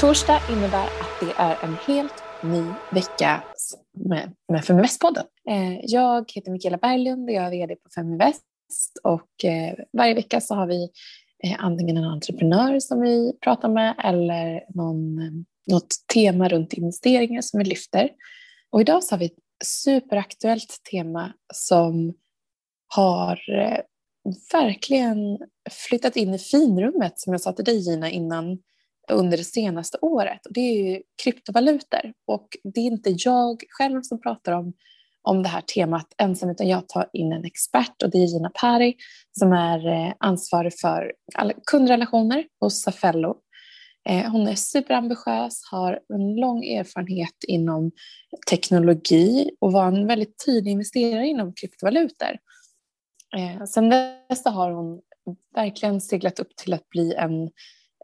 Torsdag 0.00 0.40
innebär 0.50 0.84
att 0.84 1.20
det 1.20 1.32
är 1.36 1.64
en 1.64 1.74
helt 1.74 2.22
ny 2.42 2.64
vecka 2.92 3.42
med, 3.92 4.32
med 4.48 4.64
Feminvest-podden. 4.64 5.24
Eh, 5.48 5.80
jag 5.82 6.32
heter 6.34 6.50
Mikaela 6.50 6.76
Berglund 6.76 7.28
och 7.28 7.34
jag 7.34 7.46
är 7.46 7.50
vd 7.50 7.76
på 7.76 7.90
Feminvest 7.94 8.44
och 9.02 9.44
eh, 9.44 9.74
varje 9.92 10.14
vecka 10.14 10.40
så 10.40 10.54
har 10.54 10.66
vi 10.66 10.88
eh, 11.44 11.56
antingen 11.58 11.96
en 11.96 12.04
entreprenör 12.04 12.80
som 12.80 13.00
vi 13.00 13.32
pratar 13.40 13.68
med 13.68 13.94
eller 14.04 14.64
någon, 14.74 15.16
något 15.70 15.94
tema 16.14 16.48
runt 16.48 16.72
investeringar 16.72 17.42
som 17.42 17.58
vi 17.58 17.64
lyfter. 17.64 18.10
Och 18.70 18.80
idag 18.80 19.04
så 19.04 19.14
har 19.14 19.18
vi 19.18 19.26
ett 19.26 19.38
superaktuellt 19.64 20.80
tema 20.90 21.32
som 21.54 22.14
har 22.88 23.40
verkligen 24.52 25.38
flyttat 25.70 26.16
in 26.16 26.34
i 26.34 26.38
finrummet 26.38 27.18
som 27.20 27.32
jag 27.32 27.40
sa 27.40 27.52
till 27.52 27.64
dig 27.64 27.78
Gina 27.78 28.10
innan 28.10 28.58
under 29.10 29.36
det 29.36 29.44
senaste 29.44 29.98
året. 30.00 30.46
Och 30.46 30.52
det 30.52 30.60
är 30.60 30.90
ju 30.90 31.02
kryptovalutor. 31.22 32.12
Och 32.26 32.48
det 32.74 32.80
är 32.80 32.84
inte 32.84 33.14
jag 33.18 33.62
själv 33.68 34.02
som 34.02 34.20
pratar 34.20 34.52
om, 34.52 34.72
om 35.22 35.42
det 35.42 35.48
här 35.48 35.60
temat 35.60 36.06
ensam 36.18 36.50
utan 36.50 36.68
jag 36.68 36.88
tar 36.88 37.08
in 37.12 37.32
en 37.32 37.44
expert 37.44 38.02
och 38.02 38.10
det 38.10 38.18
är 38.18 38.26
Gina 38.26 38.50
Pari 38.50 38.94
som 39.38 39.52
är 39.52 39.88
eh, 39.88 40.12
ansvarig 40.18 40.72
för 40.80 41.12
kundrelationer 41.66 42.44
hos 42.60 42.82
Safello. 42.82 43.36
Eh, 44.08 44.30
hon 44.30 44.48
är 44.48 44.54
superambitiös, 44.54 45.62
har 45.70 46.00
en 46.14 46.36
lång 46.36 46.64
erfarenhet 46.64 47.44
inom 47.48 47.90
teknologi 48.50 49.50
och 49.60 49.72
var 49.72 49.86
en 49.86 50.06
väldigt 50.06 50.38
tidig 50.38 50.70
investerare 50.70 51.26
inom 51.26 51.54
kryptovalutor. 51.54 52.38
Eh, 53.36 53.64
sen 53.64 53.88
dess 53.88 54.44
har 54.44 54.70
hon 54.70 55.00
verkligen 55.54 56.00
seglat 56.00 56.40
upp 56.40 56.56
till 56.56 56.72
att 56.72 56.88
bli 56.88 57.14
en 57.14 57.50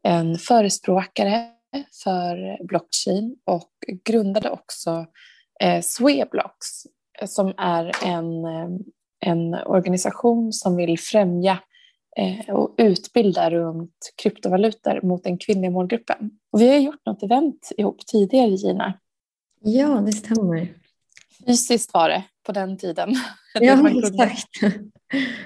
en 0.05 0.39
förespråkare 0.39 1.51
för 2.05 2.65
blockchain 2.65 3.37
och 3.45 3.71
grundade 4.05 4.51
också 4.51 5.07
eh, 5.61 5.83
Sweblocks 5.83 6.83
som 7.27 7.55
är 7.57 8.05
en, 8.05 8.45
eh, 8.45 8.69
en 9.21 9.55
organisation 9.55 10.53
som 10.53 10.77
vill 10.77 10.99
främja 10.99 11.59
eh, 12.17 12.55
och 12.55 12.75
utbilda 12.79 13.51
runt 13.51 14.13
kryptovalutor 14.23 15.07
mot 15.07 15.25
den 15.25 15.39
kvinnliga 15.39 15.71
målgruppen. 15.71 16.31
Och 16.53 16.61
vi 16.61 16.69
har 16.69 16.79
gjort 16.79 17.07
något 17.07 17.23
event 17.23 17.73
ihop 17.77 18.07
tidigare, 18.07 18.51
Gina. 18.51 18.99
Ja, 19.61 19.89
det 19.89 20.13
stämmer. 20.13 20.75
Fysiskt 21.47 21.95
var 21.95 22.09
det 22.09 22.25
på 22.47 22.53
den 22.53 22.79
tiden. 22.79 23.15
Ja, 23.61 23.89
exakt. 23.99 24.49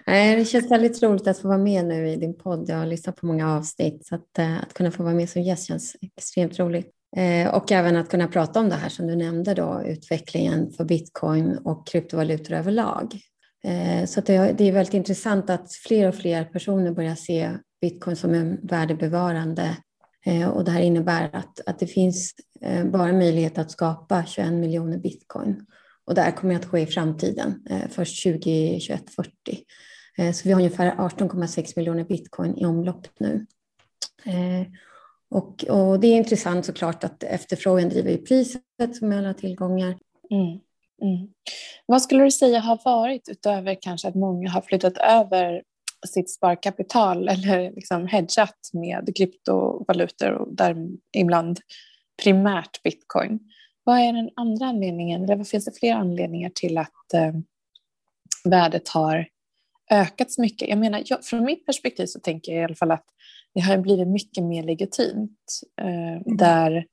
Det 0.07 0.49
känns 0.49 0.71
väldigt 0.71 1.03
roligt 1.03 1.27
att 1.27 1.39
få 1.39 1.49
vara 1.49 1.59
med 1.59 1.85
nu 1.85 2.09
i 2.09 2.17
din 2.17 2.39
podd. 2.39 2.69
Jag 2.69 2.77
har 2.77 2.87
lyssnat 2.87 3.17
på 3.17 3.27
många 3.27 3.57
avsnitt, 3.57 4.07
så 4.07 4.15
att, 4.15 4.39
eh, 4.39 4.63
att 4.63 4.75
kunna 4.75 4.91
få 4.91 5.03
vara 5.03 5.15
med 5.15 5.29
som 5.29 5.43
gäst 5.43 5.67
känns 5.67 5.97
extremt 6.17 6.59
roligt. 6.59 6.91
Eh, 7.17 7.55
och 7.55 7.73
även 7.73 7.97
att 7.97 8.09
kunna 8.09 8.29
prata 8.29 8.61
om 8.61 8.69
det 8.69 8.75
här 8.75 8.89
som 8.89 9.07
du 9.07 9.17
nämnde, 9.17 9.55
då, 9.55 9.83
utvecklingen 9.87 10.71
för 10.71 10.85
bitcoin 10.85 11.59
och 11.65 11.87
kryptovalutor 11.87 12.55
överlag. 12.55 13.21
Eh, 13.65 14.07
så 14.07 14.21
det 14.21 14.61
är 14.61 14.73
väldigt 14.73 14.95
intressant 14.95 15.51
att 15.51 15.73
fler 15.73 16.09
och 16.09 16.15
fler 16.15 16.45
personer 16.45 16.93
börjar 16.93 17.15
se 17.15 17.51
bitcoin 17.81 18.17
som 18.17 18.35
en 18.35 18.59
värdebevarande 18.63 19.77
eh, 20.27 20.49
och 20.49 20.65
det 20.65 20.71
här 20.71 20.81
innebär 20.81 21.31
att, 21.33 21.61
att 21.67 21.79
det 21.79 21.87
finns 21.87 22.35
eh, 22.61 22.85
bara 22.85 23.13
möjlighet 23.13 23.59
att 23.59 23.71
skapa 23.71 24.25
21 24.25 24.53
miljoner 24.53 24.99
bitcoin. 24.99 25.67
Och 26.09 26.15
det 26.15 26.21
här 26.21 26.31
kommer 26.31 26.55
att 26.55 26.65
ske 26.65 26.81
i 26.81 26.87
framtiden, 26.87 27.63
eh, 27.71 27.89
först 27.91 28.27
2021-40. 28.27 29.31
Eh, 30.19 30.33
så 30.33 30.49
vi 30.49 30.53
har 30.53 30.61
ungefär 30.61 30.97
18,6 30.97 31.73
miljoner 31.77 32.05
bitcoin 32.05 32.59
i 32.59 32.67
omlopp 32.67 33.07
nu. 33.21 33.47
Eh, 34.25 34.67
och, 35.31 35.65
och, 35.65 36.01
det 36.01 36.07
är 36.07 36.17
intressant 36.17 36.67
såklart 36.67 37.05
att 37.05 37.23
efterfrågan 37.23 37.89
driver 37.89 38.11
ju 38.11 38.19
priset 38.19 38.97
som 38.99 39.13
alla 39.13 39.35
tillgångar. 39.35 39.99
Mm. 40.31 40.61
Mm. 41.03 41.29
Vad 41.87 42.03
skulle 42.03 42.25
du 42.25 42.31
säga 42.31 42.59
har 42.61 42.81
varit 42.85 43.29
utöver 43.29 43.79
kanske 43.81 44.09
att 44.09 44.15
många 44.15 44.51
har 44.51 44.61
flyttat 44.61 44.99
över 44.99 45.63
sitt 46.07 46.31
sparkapital 46.31 47.29
eller 47.29 47.71
liksom 47.71 48.07
hedgat 48.07 48.59
med 48.73 49.17
kryptovalutor 49.17 50.31
och 50.31 50.55
där 50.55 50.77
ibland 51.17 51.61
primärt 52.23 52.83
bitcoin. 52.83 53.41
Vad 53.89 53.99
är 53.99 54.13
den 54.13 54.31
andra 54.37 54.67
anledningen, 54.67 55.25
eller 55.25 55.37
vad 55.37 55.49
finns 55.49 55.65
det 55.65 55.79
fler 55.79 55.95
anledningar 55.95 56.51
till 56.55 56.79
att 56.79 57.15
eh, 57.15 57.33
värdet 58.45 58.89
har 58.89 59.29
ökat 59.91 60.33
så 60.33 60.41
mycket? 60.41 60.69
Jag 60.69 60.79
menar, 60.79 61.03
jag, 61.05 61.25
från 61.25 61.45
mitt 61.45 61.67
perspektiv 61.67 62.07
så 62.07 62.21
tänker 62.21 62.53
jag 62.53 62.61
i 62.61 62.65
alla 62.65 62.75
fall 62.75 62.91
att 62.91 63.05
det 63.55 63.61
har 63.61 63.79
blivit 63.79 64.09
mycket 64.09 64.45
mer 64.45 64.63
legitimt 64.63 65.61
eh, 65.81 66.13
mm. 66.13 66.37
där 66.37 66.87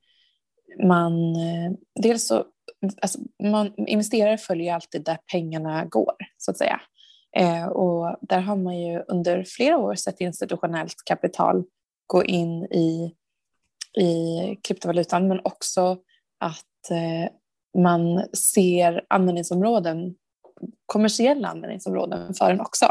man 0.83 1.35
eh, 1.35 1.71
dels 2.01 2.27
så 2.27 2.45
alltså, 3.01 3.19
man, 3.43 3.73
investerare 3.77 4.37
följer 4.37 4.73
alltid 4.73 5.03
där 5.03 5.17
pengarna 5.31 5.85
går 5.85 6.15
så 6.37 6.51
att 6.51 6.57
säga. 6.57 6.81
Eh, 7.37 7.65
och 7.65 8.17
där 8.21 8.39
har 8.39 8.55
man 8.55 8.79
ju 8.79 9.03
under 9.07 9.43
flera 9.43 9.77
år 9.77 9.95
sett 9.95 10.21
institutionellt 10.21 10.95
kapital 11.05 11.63
gå 12.07 12.23
in 12.23 12.65
i, 12.65 13.15
i 14.01 14.39
kryptovalutan 14.63 15.27
men 15.27 15.39
också 15.43 15.97
att 16.37 16.65
man 17.77 18.27
ser 18.33 19.05
användningsområden, 19.09 20.15
kommersiella 20.85 21.47
användningsområden 21.47 22.33
för 22.33 22.49
den 22.49 22.61
också. 22.61 22.85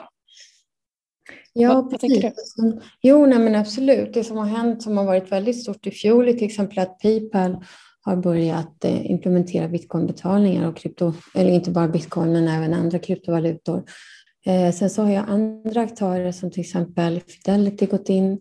Ja, 1.53 1.75
Vad, 1.75 1.91
precis. 1.91 2.25
Vad 2.57 2.83
jo, 3.03 3.27
nej, 3.27 3.39
men 3.39 3.55
absolut. 3.55 4.15
Det 4.15 4.25
som 4.25 4.37
har 4.37 4.47
hänt 4.47 4.83
som 4.83 4.97
har 4.97 5.05
varit 5.05 5.33
väldigt 5.33 5.63
stort 5.63 5.87
i 5.87 5.91
fjol 5.91 6.29
är 6.29 6.33
till 6.33 6.47
exempel 6.47 6.79
att 6.79 6.99
Paypal 6.99 7.65
har 8.01 8.17
börjat 8.17 8.85
eh, 8.85 9.11
implementera 9.11 9.69
bitcoinbetalningar 9.69 10.69
och 10.69 10.77
krypto, 10.77 11.13
eller 11.35 11.51
inte 11.51 11.71
bara 11.71 11.89
bitcoin 11.89 12.33
men 12.33 12.49
även 12.49 12.75
andra 12.75 12.99
kryptovalutor. 12.99 13.85
Eh, 14.47 14.73
sen 14.73 14.91
så 14.91 15.03
har 15.03 15.11
jag 15.11 15.29
andra 15.29 15.81
aktörer 15.81 16.33
som 16.33 16.51
till 16.51 16.61
exempel 16.61 17.21
Fidelity 17.21 17.87
gått 17.87 18.09
in 18.09 18.41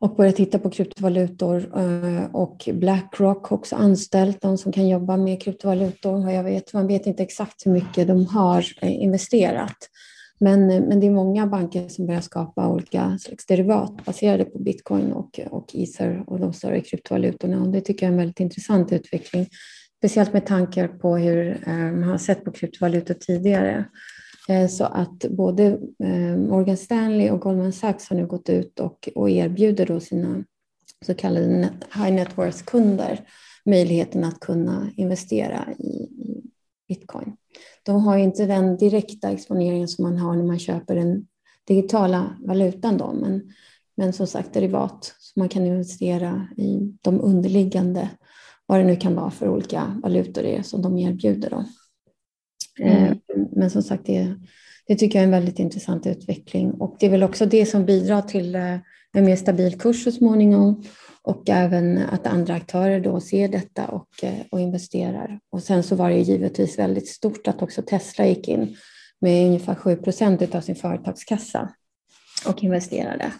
och 0.00 0.16
börjat 0.16 0.36
titta 0.36 0.58
på 0.58 0.70
kryptovalutor 0.70 1.78
eh, 1.78 2.34
och 2.34 2.68
Blackrock 2.72 3.46
har 3.46 3.56
också 3.56 3.76
anställt 3.76 4.40
de 4.40 4.58
som 4.58 4.72
kan 4.72 4.88
jobba 4.88 5.16
med 5.16 5.42
kryptovalutor. 5.42 6.30
Jag 6.30 6.44
vet, 6.44 6.72
man 6.72 6.86
vet 6.86 7.06
inte 7.06 7.22
exakt 7.22 7.66
hur 7.66 7.72
mycket 7.72 8.08
de 8.08 8.26
har 8.26 8.64
eh, 8.82 9.02
investerat. 9.02 9.76
Men, 10.40 10.70
eh, 10.70 10.82
men 10.82 11.00
det 11.00 11.06
är 11.06 11.10
många 11.10 11.46
banker 11.46 11.88
som 11.88 12.06
börjar 12.06 12.20
skapa 12.20 12.68
olika 12.68 13.18
slags 13.18 13.46
derivat 13.46 14.04
baserade 14.04 14.44
på 14.44 14.58
bitcoin 14.58 15.12
och, 15.12 15.40
och 15.50 15.74
ether 15.74 16.24
och 16.26 16.40
de 16.40 16.52
större 16.52 16.80
kryptovalutorna. 16.80 17.62
Och 17.62 17.68
det 17.68 17.80
tycker 17.80 18.06
jag 18.06 18.10
är 18.10 18.12
en 18.12 18.18
väldigt 18.18 18.40
intressant 18.40 18.92
utveckling. 18.92 19.46
Speciellt 19.98 20.32
med 20.32 20.46
tanke 20.46 20.88
på 20.88 21.16
hur 21.16 21.62
man 21.66 22.02
har 22.02 22.18
sett 22.18 22.44
på 22.44 22.52
kryptovalutor 22.52 23.14
tidigare. 23.14 23.84
Eh, 24.48 24.68
så 24.68 24.84
att 24.84 25.24
både 25.30 25.64
eh, 26.04 26.36
Morgan 26.36 26.76
Stanley 26.76 27.30
och 27.30 27.40
Goldman 27.40 27.72
Sachs 27.72 28.08
har 28.08 28.16
nu 28.16 28.26
gått 28.26 28.48
ut 28.48 28.80
och, 28.80 29.08
och 29.14 29.30
erbjuder 29.30 29.86
då 29.86 30.00
sina 30.00 30.44
så 31.06 31.14
kallade 31.14 31.46
net, 31.46 31.84
high 31.94 32.12
net 32.12 32.38
worth-kunder 32.38 33.20
möjligheten 33.64 34.24
att 34.24 34.40
kunna 34.40 34.90
investera 34.96 35.72
i, 35.78 35.88
i 36.02 36.42
bitcoin. 36.88 37.36
De 37.82 38.04
har 38.04 38.16
inte 38.18 38.46
den 38.46 38.76
direkta 38.76 39.30
exponeringen 39.30 39.88
som 39.88 40.02
man 40.02 40.18
har 40.18 40.36
när 40.36 40.44
man 40.44 40.58
köper 40.58 40.94
den 40.94 41.26
digitala 41.66 42.36
valutan 42.44 42.98
då, 42.98 43.12
men, 43.12 43.52
men 43.96 44.12
som 44.12 44.26
sagt 44.26 44.54
derivat. 44.54 45.14
Så 45.18 45.40
man 45.40 45.48
kan 45.48 45.66
investera 45.66 46.48
i 46.56 46.98
de 47.00 47.20
underliggande, 47.20 48.10
vad 48.66 48.80
det 48.80 48.84
nu 48.84 48.96
kan 48.96 49.14
vara 49.14 49.30
för 49.30 49.48
olika 49.48 50.00
valutor 50.02 50.42
det 50.42 50.56
är 50.56 50.62
som 50.62 50.82
de 50.82 50.98
erbjuder. 50.98 51.50
Då. 51.50 51.64
Eh, 52.84 53.02
mm. 53.02 53.17
Men 53.58 53.70
som 53.70 53.82
sagt, 53.82 54.06
det, 54.06 54.34
det 54.86 54.94
tycker 54.94 55.18
jag 55.18 55.22
är 55.22 55.26
en 55.26 55.30
väldigt 55.30 55.58
intressant 55.58 56.06
utveckling 56.06 56.70
och 56.70 56.96
det 57.00 57.06
är 57.06 57.10
väl 57.10 57.22
också 57.22 57.46
det 57.46 57.66
som 57.66 57.84
bidrar 57.84 58.22
till 58.22 58.54
eh, 58.54 58.76
en 59.12 59.24
mer 59.24 59.36
stabil 59.36 59.78
kurs 59.78 60.04
så 60.04 60.12
småningom 60.12 60.84
och 61.22 61.48
även 61.48 61.98
att 61.98 62.26
andra 62.26 62.54
aktörer 62.54 63.00
då 63.00 63.20
ser 63.20 63.48
detta 63.48 63.86
och, 63.86 64.08
eh, 64.22 64.40
och 64.50 64.60
investerar. 64.60 65.40
Och 65.50 65.62
sen 65.62 65.82
så 65.82 65.96
var 65.96 66.10
det 66.10 66.18
givetvis 66.18 66.78
väldigt 66.78 67.08
stort 67.08 67.48
att 67.48 67.62
också 67.62 67.82
Tesla 67.82 68.26
gick 68.26 68.48
in 68.48 68.76
med 69.20 69.46
ungefär 69.46 69.74
7 69.74 69.96
procent 69.96 70.54
av 70.54 70.60
sin 70.60 70.76
företagskassa 70.76 71.72
och 72.46 72.64
investerade. 72.64 73.32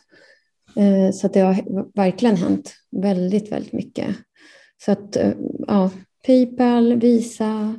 Eh, 0.76 1.12
så 1.12 1.28
det 1.28 1.40
har 1.40 1.54
verkligen 1.96 2.36
hänt 2.36 2.74
väldigt, 2.90 3.52
väldigt 3.52 3.72
mycket. 3.72 4.16
Så 4.84 4.92
att 4.92 5.16
ja, 5.66 5.90
Paypal, 6.26 7.00
Visa, 7.00 7.74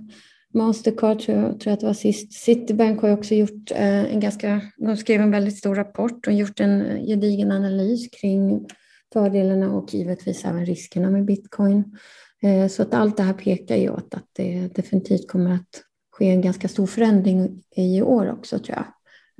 Mastercard 0.53 1.19
tror 1.19 1.37
jag, 1.37 1.59
tror 1.59 1.71
jag 1.71 1.73
att 1.73 1.79
det 1.79 1.85
var 1.85 1.93
sist. 1.93 2.33
Citibank 2.33 3.01
har 3.01 3.09
också 3.09 3.35
gjort 3.35 3.71
eh, 3.71 4.13
en 4.13 4.19
ganska, 4.19 4.61
de 4.77 4.97
skrev 4.97 5.21
en 5.21 5.31
väldigt 5.31 5.57
stor 5.57 5.75
rapport 5.75 6.27
och 6.27 6.33
gjort 6.33 6.59
en 6.59 7.05
gedigen 7.05 7.51
analys 7.51 8.09
kring 8.09 8.65
fördelarna 9.13 9.71
och 9.71 9.93
givetvis 9.93 10.45
även 10.45 10.65
riskerna 10.65 11.11
med 11.11 11.25
bitcoin. 11.25 11.97
Eh, 12.41 12.67
så 12.67 12.81
att 12.81 12.93
allt 12.93 13.17
det 13.17 13.23
här 13.23 13.33
pekar 13.33 13.75
ju 13.75 13.89
åt 13.89 14.13
att 14.13 14.27
det 14.33 14.75
definitivt 14.75 15.27
kommer 15.27 15.55
att 15.55 15.83
ske 16.11 16.29
en 16.29 16.41
ganska 16.41 16.67
stor 16.67 16.87
förändring 16.87 17.63
i 17.75 18.01
år 18.01 18.31
också 18.31 18.59
tror 18.59 18.77
jag. 18.77 18.85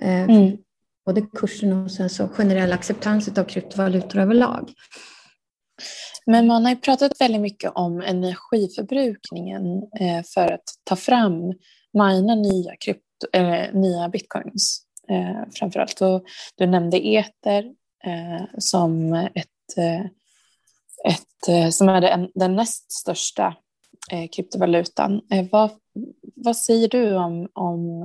Eh, 0.08 0.24
mm. 0.24 0.58
Både 1.06 1.22
kursen 1.22 1.74
och 1.74 1.92
sen 1.92 2.10
så 2.10 2.28
generell 2.28 2.72
acceptans 2.72 3.38
av 3.38 3.44
kryptovalutor 3.44 4.20
överlag. 4.20 4.74
Men 6.30 6.48
man 6.48 6.66
har 6.66 6.72
ju 6.72 6.78
pratat 6.78 7.22
väldigt 7.22 7.42
mycket 7.42 7.72
om 7.76 8.02
energiförbrukningen 8.02 9.84
eh, 10.00 10.24
för 10.34 10.52
att 10.52 10.64
ta 10.84 10.96
fram, 10.96 11.54
mina 11.94 12.36
nya, 12.36 12.76
krypto, 12.76 13.28
äh, 13.34 13.74
nya 13.74 14.10
bitcoins 14.10 14.82
eh, 15.10 15.52
framförallt. 15.54 16.02
Och 16.02 16.24
du 16.56 16.66
nämnde 16.68 17.08
eter 17.08 17.64
eh, 18.04 18.46
som, 18.58 19.14
ett, 19.14 19.78
eh, 19.78 20.06
ett, 21.14 21.48
eh, 21.48 21.70
som 21.70 21.90
är 21.90 22.02
den, 22.02 22.32
den 22.36 22.56
näst 22.56 22.92
största 22.92 23.56
eh, 24.12 24.30
kryptovalutan. 24.36 25.22
Eh, 25.32 25.46
vad, 25.52 25.72
vad 26.36 26.58
säger 26.58 26.90
du 26.90 27.16
om, 27.16 27.50
om 27.54 28.04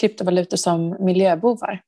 kryptovalutor 0.00 0.56
som 0.56 1.04
miljöbovar? 1.04 1.82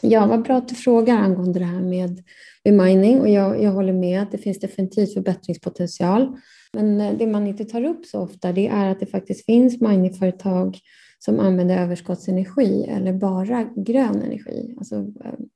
Ja, 0.00 0.26
vad 0.26 0.42
bra 0.42 0.56
att 0.56 0.68
du 0.68 0.74
frågar 0.74 1.16
angående 1.16 1.58
det 1.58 1.64
här 1.64 1.80
med, 1.80 2.22
med 2.64 2.74
mining 2.74 3.20
och 3.20 3.28
jag, 3.28 3.62
jag 3.62 3.70
håller 3.70 3.92
med 3.92 4.22
att 4.22 4.32
det 4.32 4.38
finns 4.38 4.60
definitivt 4.60 5.14
förbättringspotential. 5.14 6.36
Men 6.72 7.18
det 7.18 7.26
man 7.26 7.46
inte 7.46 7.64
tar 7.64 7.84
upp 7.84 8.06
så 8.06 8.20
ofta 8.20 8.52
det 8.52 8.68
är 8.68 8.90
att 8.90 9.00
det 9.00 9.06
faktiskt 9.06 9.46
finns 9.46 9.80
miningföretag 9.80 10.78
som 11.18 11.40
använder 11.40 11.82
överskottsenergi 11.82 12.84
eller 12.84 13.12
bara 13.12 13.64
grön 13.76 14.22
energi, 14.22 14.74
alltså 14.78 15.06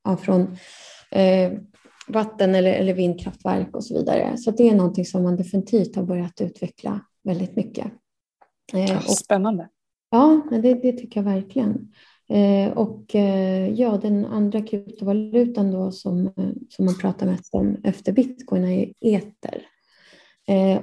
ja, 0.05 0.17
från 0.17 0.57
eh, 1.11 1.53
vatten 2.09 2.55
eller, 2.55 2.73
eller 2.73 2.95
vindkraftverk 2.95 3.77
och 3.77 3.85
så 3.85 3.99
vidare. 3.99 4.37
Så 4.37 4.51
det 4.51 4.69
är 4.69 4.75
någonting 4.75 5.05
som 5.05 5.23
man 5.23 5.37
definitivt 5.37 5.97
har 5.97 6.03
börjat 6.03 6.41
utveckla 6.41 7.01
väldigt 7.25 7.57
mycket. 7.57 7.87
Eh, 8.73 8.97
och, 8.97 9.03
Spännande. 9.03 9.69
Ja, 10.11 10.43
det, 10.51 10.75
det 10.75 10.93
tycker 10.93 11.21
jag 11.21 11.25
verkligen. 11.25 11.93
Eh, 12.33 12.73
och 12.73 13.15
eh, 13.15 13.69
ja, 13.71 13.99
den 14.03 14.27
andra 14.27 14.63
kryptovalutan 14.63 15.71
då 15.71 15.91
som, 15.91 16.27
eh, 16.27 16.51
som 16.69 16.85
man 16.85 16.99
pratar 16.99 17.27
mest 17.27 17.55
om 17.55 17.77
efter 17.85 18.13
bitcoin 18.13 18.65
är 18.65 18.93
eter. 19.01 19.67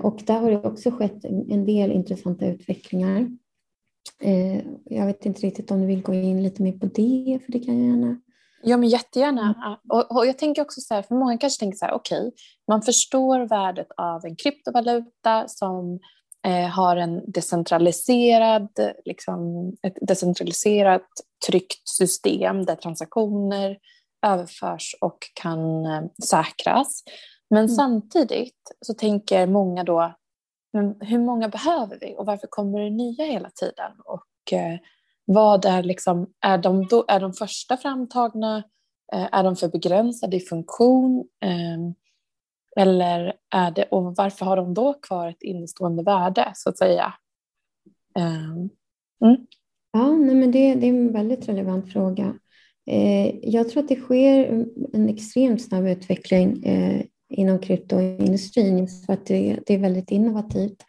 Och 0.02 0.22
där 0.26 0.40
har 0.40 0.52
det 0.52 0.58
också 0.58 0.92
skett 0.92 1.26
en 1.26 1.66
del 1.66 1.92
intressanta 1.92 2.46
utvecklingar. 2.46 3.30
Jag 4.86 5.06
vet 5.06 5.26
inte 5.26 5.42
riktigt 5.42 5.72
om 5.72 5.82
du 5.82 5.88
vill 5.88 6.02
gå 6.02 6.14
in 6.14 6.44
lite 6.44 6.64
mer 6.64 6.72
på 6.72 6.86
det, 6.86 7.40
för 7.46 7.52
det 7.52 7.60
kan 7.60 7.80
jag 7.80 7.88
gärna. 7.88 8.22
Ja, 8.64 8.78
men 8.78 8.90
jättegärna. 8.90 9.42
Mm. 9.42 9.78
Och, 9.90 10.18
och 10.18 10.28
jag 10.28 10.38
tänker 10.38 10.62
också 10.62 10.82
så 10.82 10.94
här, 10.94 11.02
för 11.02 11.16
många 11.16 11.38
kanske 11.38 11.60
tänker 11.60 11.78
så 11.78 11.86
här, 11.86 11.94
okej, 11.94 12.28
okay, 12.28 12.32
man 12.68 12.82
förstår 12.82 13.40
värdet 13.40 13.88
av 13.98 14.26
en 14.26 14.36
kryptovaluta 14.36 15.48
som 15.48 16.00
har 16.72 16.96
en 16.96 17.32
decentraliserad, 17.32 18.70
liksom, 19.06 19.70
ett 19.84 19.98
decentraliserat 20.02 21.08
tryggt 21.48 21.88
system 21.88 22.66
där 22.66 22.76
transaktioner 22.76 23.78
överförs 24.26 24.96
och 25.02 25.18
kan 25.34 25.86
eh, 25.86 26.04
säkras. 26.24 27.04
Men 27.50 27.66
mm. 27.66 27.76
samtidigt 27.76 28.78
så 28.82 28.94
tänker 28.94 29.48
många 29.48 29.84
då, 29.84 30.14
men 30.74 30.96
hur 31.00 31.20
många 31.20 31.50
behöver 31.50 31.98
vi 32.02 32.16
och 32.18 32.26
varför 32.26 32.48
kommer 32.48 32.80
det 32.80 32.90
nya 32.90 33.26
hela 33.26 33.50
tiden? 33.50 33.92
Och 34.06 34.54
eh, 34.54 34.80
vad 35.26 35.66
är 35.66 35.84
liksom, 35.84 36.34
är 36.42 36.58
de, 36.58 36.88
då, 36.88 37.06
är 37.08 37.20
de 37.20 37.34
första 37.34 37.78
framtagna, 37.78 38.64
eh, 39.14 39.28
är 39.32 39.44
de 39.44 39.56
för 39.56 39.68
begränsade 39.68 40.38
i 40.38 40.40
funktion? 40.40 41.26
Eh, 41.44 41.94
eller 42.78 43.34
är 43.56 43.72
det, 43.72 43.84
och 43.84 44.16
varför 44.16 44.46
har 44.46 44.58
de 44.58 44.74
då 44.74 44.94
kvar 44.94 45.30
ett 45.30 45.44
innestående 45.44 46.04
värde 46.04 46.52
så 46.56 46.70
att 46.70 46.78
säga? 46.78 47.14
Ehm, 48.20 48.70
mm. 49.26 49.48
Ja, 49.92 50.12
nej, 50.12 50.36
men 50.36 50.52
det, 50.52 50.76
det, 50.76 50.86
är 50.86 50.90
en 50.90 51.14
väldigt 51.14 51.50
relevant 51.50 51.94
fråga. 51.94 52.36
Eh, 52.88 53.36
jag 53.50 53.70
tror 53.70 53.84
att 53.84 53.90
det 53.90 53.96
sker 53.96 54.66
en 54.94 55.10
extremt 55.10 55.62
snabb 55.62 55.88
utveckling 55.88 56.64
eh, 56.64 57.06
inom 57.30 57.60
kryptoindustrin 57.60 58.88
för 58.88 59.14
att 59.14 59.26
det, 59.26 59.60
det, 59.66 59.74
är 59.74 59.80
väldigt 59.80 60.12
innovativt. 60.12 60.84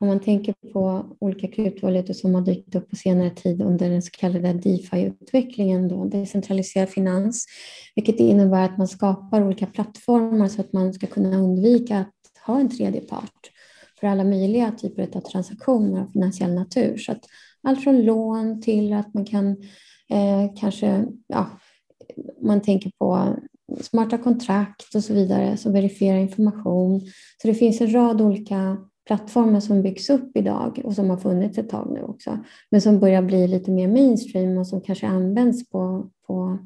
Om 0.00 0.08
man 0.08 0.20
tänker 0.20 0.54
på 0.72 1.06
olika 1.18 1.48
kryptovalutor 1.48 2.14
som 2.14 2.34
har 2.34 2.42
dykt 2.42 2.74
upp 2.74 2.90
på 2.90 2.96
senare 2.96 3.30
tid 3.30 3.62
under 3.62 3.90
den 3.90 4.02
så 4.02 4.10
kallade 4.10 4.52
DeFi-utvecklingen, 4.52 5.88
då, 5.88 6.04
decentraliserad 6.04 6.88
finans, 6.88 7.46
vilket 7.94 8.20
innebär 8.20 8.64
att 8.64 8.78
man 8.78 8.88
skapar 8.88 9.44
olika 9.44 9.66
plattformar 9.66 10.48
så 10.48 10.60
att 10.60 10.72
man 10.72 10.92
ska 10.92 11.06
kunna 11.06 11.36
undvika 11.36 11.98
att 11.98 12.14
ha 12.46 12.60
en 12.60 12.70
tredje 12.70 13.00
part 13.00 13.50
för 14.00 14.06
alla 14.06 14.24
möjliga 14.24 14.72
typer 14.72 15.16
av 15.16 15.20
transaktioner 15.20 16.00
av 16.00 16.06
finansiell 16.06 16.54
natur. 16.54 16.96
Så 16.96 17.12
att 17.12 17.24
allt 17.62 17.84
från 17.84 18.02
lån 18.02 18.62
till 18.62 18.92
att 18.92 19.14
man 19.14 19.24
kan 19.24 19.50
eh, 20.10 20.54
kanske, 20.60 21.06
ja, 21.26 21.50
man 22.42 22.62
tänker 22.62 22.90
på 22.98 23.36
smarta 23.80 24.18
kontrakt 24.18 24.94
och 24.94 25.04
så 25.04 25.14
vidare 25.14 25.56
som 25.56 25.72
verifierar 25.72 26.18
information. 26.18 27.00
Så 27.42 27.48
det 27.48 27.54
finns 27.54 27.80
en 27.80 27.92
rad 27.92 28.20
olika 28.20 28.76
plattformar 29.06 29.60
som 29.60 29.82
byggs 29.82 30.10
upp 30.10 30.36
idag 30.36 30.80
och 30.84 30.94
som 30.94 31.10
har 31.10 31.16
funnits 31.16 31.58
ett 31.58 31.70
tag 31.70 31.90
nu 31.92 32.02
också, 32.02 32.38
men 32.70 32.80
som 32.80 33.00
börjar 33.00 33.22
bli 33.22 33.46
lite 33.48 33.70
mer 33.70 33.88
mainstream 33.88 34.58
och 34.58 34.66
som 34.66 34.80
kanske 34.80 35.06
används 35.06 35.70
på, 35.70 36.10
på 36.26 36.58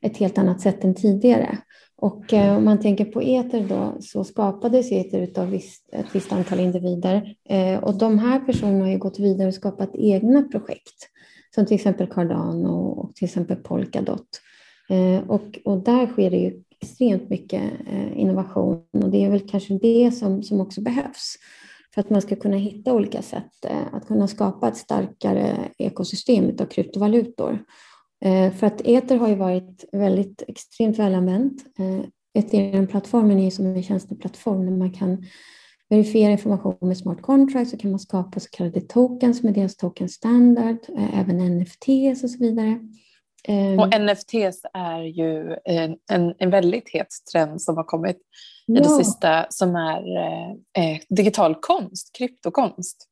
ett 0.00 0.16
helt 0.16 0.38
annat 0.38 0.60
sätt 0.60 0.84
än 0.84 0.94
tidigare. 0.94 1.58
Och 1.96 2.32
eh, 2.32 2.56
om 2.56 2.64
man 2.64 2.80
tänker 2.80 3.04
på 3.04 3.22
eter 3.22 3.66
då 3.68 3.96
så 4.00 4.24
skapades 4.24 4.92
eter 4.92 5.40
av 5.40 5.54
ett 5.54 6.14
visst 6.14 6.32
antal 6.32 6.60
individer 6.60 7.34
eh, 7.48 7.84
och 7.84 7.98
de 7.98 8.18
här 8.18 8.40
personerna 8.40 8.84
har 8.84 8.90
ju 8.90 8.98
gått 8.98 9.18
vidare 9.18 9.48
och 9.48 9.54
skapat 9.54 9.90
egna 9.94 10.42
projekt 10.42 11.08
som 11.54 11.66
till 11.66 11.74
exempel 11.74 12.06
Cardano 12.06 12.68
och 12.68 13.14
till 13.14 13.24
exempel 13.24 13.56
Polkadot. 13.56 14.40
Eh, 14.88 15.30
och, 15.30 15.58
och 15.64 15.78
där 15.78 16.06
sker 16.06 16.30
det 16.30 16.36
ju 16.36 16.62
extremt 16.80 17.28
mycket 17.28 17.62
eh, 17.92 18.18
innovation 18.18 18.84
och 18.92 19.10
det 19.10 19.24
är 19.24 19.30
väl 19.30 19.48
kanske 19.48 19.78
det 19.78 20.10
som, 20.12 20.42
som 20.42 20.60
också 20.60 20.80
behövs 20.80 21.36
för 21.94 22.00
att 22.00 22.10
man 22.10 22.22
ska 22.22 22.36
kunna 22.36 22.56
hitta 22.56 22.92
olika 22.92 23.22
sätt 23.22 23.64
eh, 23.66 23.94
att 23.94 24.06
kunna 24.06 24.28
skapa 24.28 24.68
ett 24.68 24.76
starkare 24.76 25.70
ekosystem 25.78 26.56
av 26.60 26.64
kryptovalutor. 26.66 27.64
Eh, 28.24 28.52
för 28.52 28.66
att 28.66 28.80
Ether 28.84 29.16
har 29.16 29.28
ju 29.28 29.34
varit 29.34 29.84
väldigt 29.92 30.42
extremt 30.48 30.98
välanvänt. 30.98 31.64
Eh, 31.78 32.04
Ethereum-plattformen 32.34 33.38
är 33.38 33.50
som 33.50 33.66
en 33.66 33.82
tjänsteplattform 33.82 34.66
där 34.66 34.72
man 34.72 34.92
kan 34.92 35.24
verifiera 35.88 36.32
information 36.32 36.76
med 36.80 36.98
smart 36.98 37.22
contracts 37.22 37.70
så 37.70 37.76
kan 37.76 37.90
man 37.90 38.00
skapa 38.00 38.40
så 38.40 38.48
kallade 38.50 38.80
tokens 38.80 39.42
med 39.42 39.54
deras 39.54 39.76
token 39.76 40.08
standard, 40.08 40.76
även 41.14 41.58
NFTs 41.58 42.24
och 42.24 42.30
så 42.30 42.38
vidare. 42.38 42.78
Och 43.78 44.00
NFTs 44.00 44.60
är 44.74 45.02
ju 45.02 45.56
en, 45.64 45.96
en, 46.10 46.34
en 46.38 46.50
väldigt 46.50 46.88
het 46.88 47.08
trend 47.32 47.62
som 47.62 47.76
har 47.76 47.84
kommit 47.84 48.18
i 48.66 48.72
ja. 48.72 48.80
det 48.80 48.88
sista 48.88 49.46
som 49.50 49.76
är 49.76 50.02
eh, 50.78 50.98
digital 51.08 51.54
konst, 51.54 52.16
kryptokonst. 52.18 53.08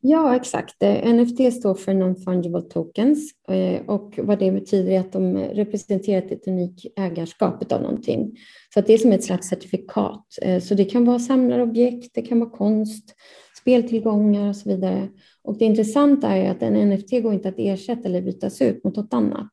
Ja, 0.00 0.36
exakt. 0.36 0.82
NFT 1.04 1.58
står 1.58 1.74
för 1.74 1.94
Non-Fungible 1.94 2.60
Tokens 2.60 3.30
eh, 3.48 3.86
och 3.86 4.18
vad 4.22 4.38
det 4.38 4.52
betyder 4.52 4.92
är 4.92 5.00
att 5.00 5.12
de 5.12 5.36
representerar 5.38 6.22
ett 6.32 6.48
unikt 6.48 6.86
ägarskap 6.96 7.72
av 7.72 7.82
någonting. 7.82 8.36
Så 8.74 8.80
att 8.80 8.86
det 8.86 8.94
är 8.94 8.98
som 8.98 9.12
ett 9.12 9.24
slags 9.24 9.48
certifikat. 9.48 10.24
Eh, 10.42 10.62
så 10.62 10.74
det 10.74 10.84
kan 10.84 11.04
vara 11.04 11.18
samlarobjekt, 11.18 12.14
det 12.14 12.22
kan 12.22 12.40
vara 12.40 12.50
konst, 12.50 13.14
speltillgångar 13.60 14.48
och 14.48 14.56
så 14.56 14.68
vidare. 14.68 15.08
Och 15.42 15.58
det 15.58 15.64
intressanta 15.64 16.28
är 16.28 16.50
att 16.50 16.62
en 16.62 16.90
NFT 16.90 17.10
går 17.10 17.34
inte 17.34 17.48
att 17.48 17.58
ersätta 17.58 18.08
eller 18.08 18.22
bytas 18.22 18.62
ut 18.62 18.84
mot 18.84 18.96
något 18.96 19.14
annat. 19.14 19.52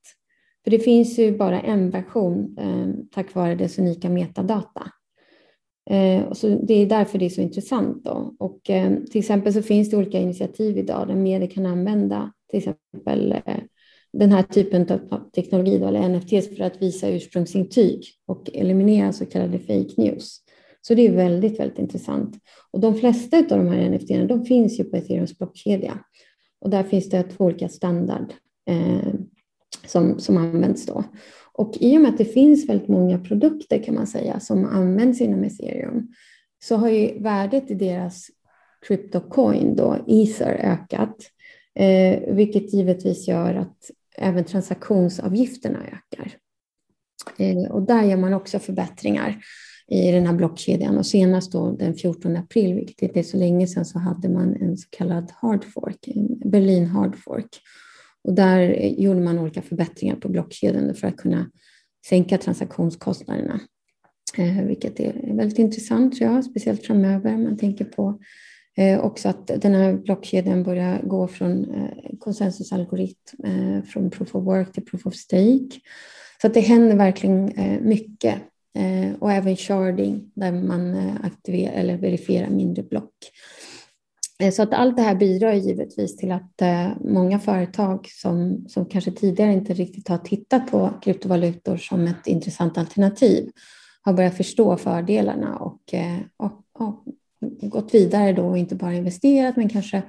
För 0.64 0.72
det 0.72 0.80
finns 0.80 1.20
ju 1.20 1.38
bara 1.38 1.62
en 1.62 1.90
version 1.90 2.58
eh, 2.60 3.06
tack 3.12 3.36
vare 3.36 3.56
dess 3.56 3.80
unika 3.80 4.10
metadata. 4.10 4.92
Eh, 5.90 6.34
så 6.34 6.48
det 6.50 6.74
är 6.74 6.86
därför 6.86 7.20
det 7.20 7.26
är 7.26 7.30
så 7.30 7.42
intressant. 7.42 8.04
Då. 8.04 8.36
Och, 8.40 8.70
eh, 8.70 8.96
till 9.12 9.20
exempel 9.20 9.54
så 9.54 9.62
finns 9.62 9.90
det 9.90 9.98
olika 9.98 10.20
initiativ 10.20 10.78
idag 10.78 11.08
där 11.08 11.16
medier 11.16 11.50
kan 11.50 11.66
använda 11.66 12.32
till 12.50 12.58
exempel 12.58 13.32
eh, 13.46 13.58
den 14.14 14.32
här 14.32 14.44
typen 14.44 14.82
av 14.92 15.30
teknologi, 15.36 15.78
då, 15.78 15.88
eller 15.88 16.10
NFTs, 16.10 16.58
för 16.58 16.64
att 16.64 16.82
visa 16.82 17.10
ursprungsintyg 17.10 18.04
och 18.28 18.50
eliminera 18.54 19.14
så 19.14 19.26
kallade 19.26 19.60
fake 19.60 19.94
news. 19.98 20.38
Så 20.82 20.94
det 20.94 21.08
är 21.08 21.12
väldigt, 21.12 21.60
väldigt 21.60 21.80
intressant. 21.80 22.38
Och 22.72 22.80
de 22.80 22.96
flesta 22.96 23.38
av 23.38 23.44
de 23.48 23.68
här 23.68 23.90
NFT 23.90 24.28
de 24.28 24.46
finns 24.46 24.80
ju 24.80 24.84
på 24.84 24.98
Ethereums 24.98 25.38
blockkedja. 25.38 26.00
Och 26.62 26.70
där 26.70 26.84
finns 26.84 27.10
det 27.10 27.24
två 27.24 27.46
olika 27.46 27.70
standard 27.70 28.34
eh, 28.70 29.14
som, 29.86 30.20
som 30.20 30.38
används 30.38 30.86
då. 30.86 31.04
Och 31.54 31.78
i 31.80 31.98
och 31.98 32.02
med 32.02 32.10
att 32.10 32.18
det 32.18 32.26
finns 32.26 32.70
väldigt 32.70 32.88
många 32.88 33.20
produkter 33.20 33.84
kan 33.84 33.96
man 33.96 34.08
säga 34.08 34.40
som 34.40 34.66
används 34.66 35.22
inom 35.22 35.44
ethereum 35.44 36.08
så 36.64 36.76
har 36.76 36.90
ju 36.90 37.20
värdet 37.20 37.72
i 37.72 37.74
deras 37.74 38.28
CryptoCoin, 38.88 39.76
då, 39.76 39.98
Ether, 40.08 40.54
ökat. 40.54 41.16
Eh, 41.76 42.36
vilket 42.36 42.74
givetvis 42.74 43.28
gör 43.28 43.56
att 43.56 43.92
även 44.18 44.44
transaktionsavgifterna 44.44 45.80
ökar. 45.80 46.32
Eh, 47.38 47.72
och 47.72 47.82
där 47.82 48.04
gör 48.04 48.18
man 48.18 48.34
också 48.34 48.60
förbättringar 48.60 49.44
i 49.88 50.12
den 50.12 50.26
här 50.26 50.34
blockkedjan. 50.34 50.98
Och 50.98 51.06
senast 51.06 51.52
då 51.52 51.72
den 51.72 51.96
14 51.96 52.38
april, 52.38 52.74
vilket 52.74 53.02
inte 53.02 53.20
är 53.20 53.24
så 53.24 53.38
länge 53.38 53.68
sedan, 53.68 53.86
så 53.86 54.00
hade 54.00 54.30
man 54.30 54.56
en 54.56 54.78
så 54.78 54.88
kallad 54.90 55.32
hard 55.36 55.66
fork, 55.74 56.08
en 56.08 56.50
Berlin 56.50 56.86
hard 56.86 57.16
fork. 57.18 57.62
Och 58.24 58.34
där 58.34 58.70
gjorde 58.98 59.22
man 59.22 59.40
olika 59.40 59.62
förbättringar 59.62 60.16
på 60.16 60.30
blockkedjan 60.30 60.96
för 60.96 61.08
att 61.08 61.18
kunna 61.18 61.52
sänka 62.08 62.38
transaktionskostnaderna. 62.38 63.60
Eh, 64.38 64.64
vilket 64.64 65.00
är 65.00 65.36
väldigt 65.36 65.60
intressant 65.60 66.18
tror 66.18 66.32
jag, 66.32 66.44
speciellt 66.44 66.86
framöver. 66.86 67.38
Man 67.38 67.58
tänker 67.58 67.86
på 67.86 68.20
eh, 68.78 69.00
också 69.00 69.30
att 69.30 69.48
den 69.48 69.74
här 69.74 69.94
blockkedjan 69.94 70.64
börjar 70.64 71.02
gå 71.04 71.28
från 71.28 71.72
eh, 71.76 72.18
konsensusalgoritm, 72.20 73.18
från 73.88 74.10
proof 74.10 74.36
of 74.36 74.46
work 74.46 74.74
till 74.74 74.86
proof 74.86 75.06
of 75.06 75.16
stake. 75.16 75.80
Så 76.42 76.48
att 76.48 76.54
det 76.54 76.60
händer 76.60 76.96
verkligen 76.96 77.54
mycket. 77.82 78.36
Och 79.20 79.32
även 79.32 79.56
sharding 79.56 80.32
där 80.36 80.52
man 80.52 80.96
aktiverar 81.24 81.74
eller 81.74 81.98
verifierar 81.98 82.50
mindre 82.50 82.84
block. 82.84 83.14
Eh, 84.42 84.52
så 84.52 84.64
att 84.64 84.74
allt 84.74 84.96
det 84.96 85.02
här 85.02 85.16
bidrar 85.16 85.54
givetvis 85.54 86.18
till 86.18 86.32
att 86.32 86.62
eh, 86.62 86.90
många 87.00 87.40
företag 87.40 88.08
som, 88.12 88.66
som 88.68 88.86
kanske 88.86 89.12
tidigare 89.12 89.54
inte 89.54 89.74
riktigt 89.74 90.08
har 90.08 90.18
tittat 90.18 90.72
på 90.72 90.94
kryptovalutor 91.02 91.78
som 91.78 92.08
ett 92.08 92.28
intressant 92.28 92.78
alternativ 92.78 93.52
har 94.02 94.14
börjat 94.14 94.38
förstå 94.38 94.78
fördelarna 94.78 95.58
och, 95.58 95.94
eh, 95.94 96.18
och, 96.38 96.64
och 96.74 97.04
gått 97.62 97.94
vidare 97.94 98.34
då 98.34 98.46
och 98.46 98.58
inte 98.58 98.76
bara 98.76 98.94
investerat 98.94 99.58
men 99.58 99.70
kanske 99.70 100.04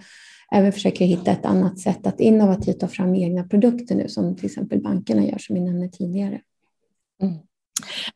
även 0.52 0.72
försöker 0.72 1.04
hitta 1.04 1.30
ett 1.30 1.44
annat 1.44 1.78
sätt 1.78 2.06
att 2.06 2.20
innovativt 2.20 2.80
ta 2.80 2.88
fram 2.88 3.14
egna 3.14 3.44
produkter 3.44 3.94
nu 3.94 4.08
som 4.08 4.36
till 4.36 4.46
exempel 4.46 4.82
bankerna 4.82 5.24
gör 5.24 5.38
som 5.38 5.54
vi 5.54 5.60
nämnde 5.60 5.88
tidigare. 5.88 6.40
Mm. 7.22 7.34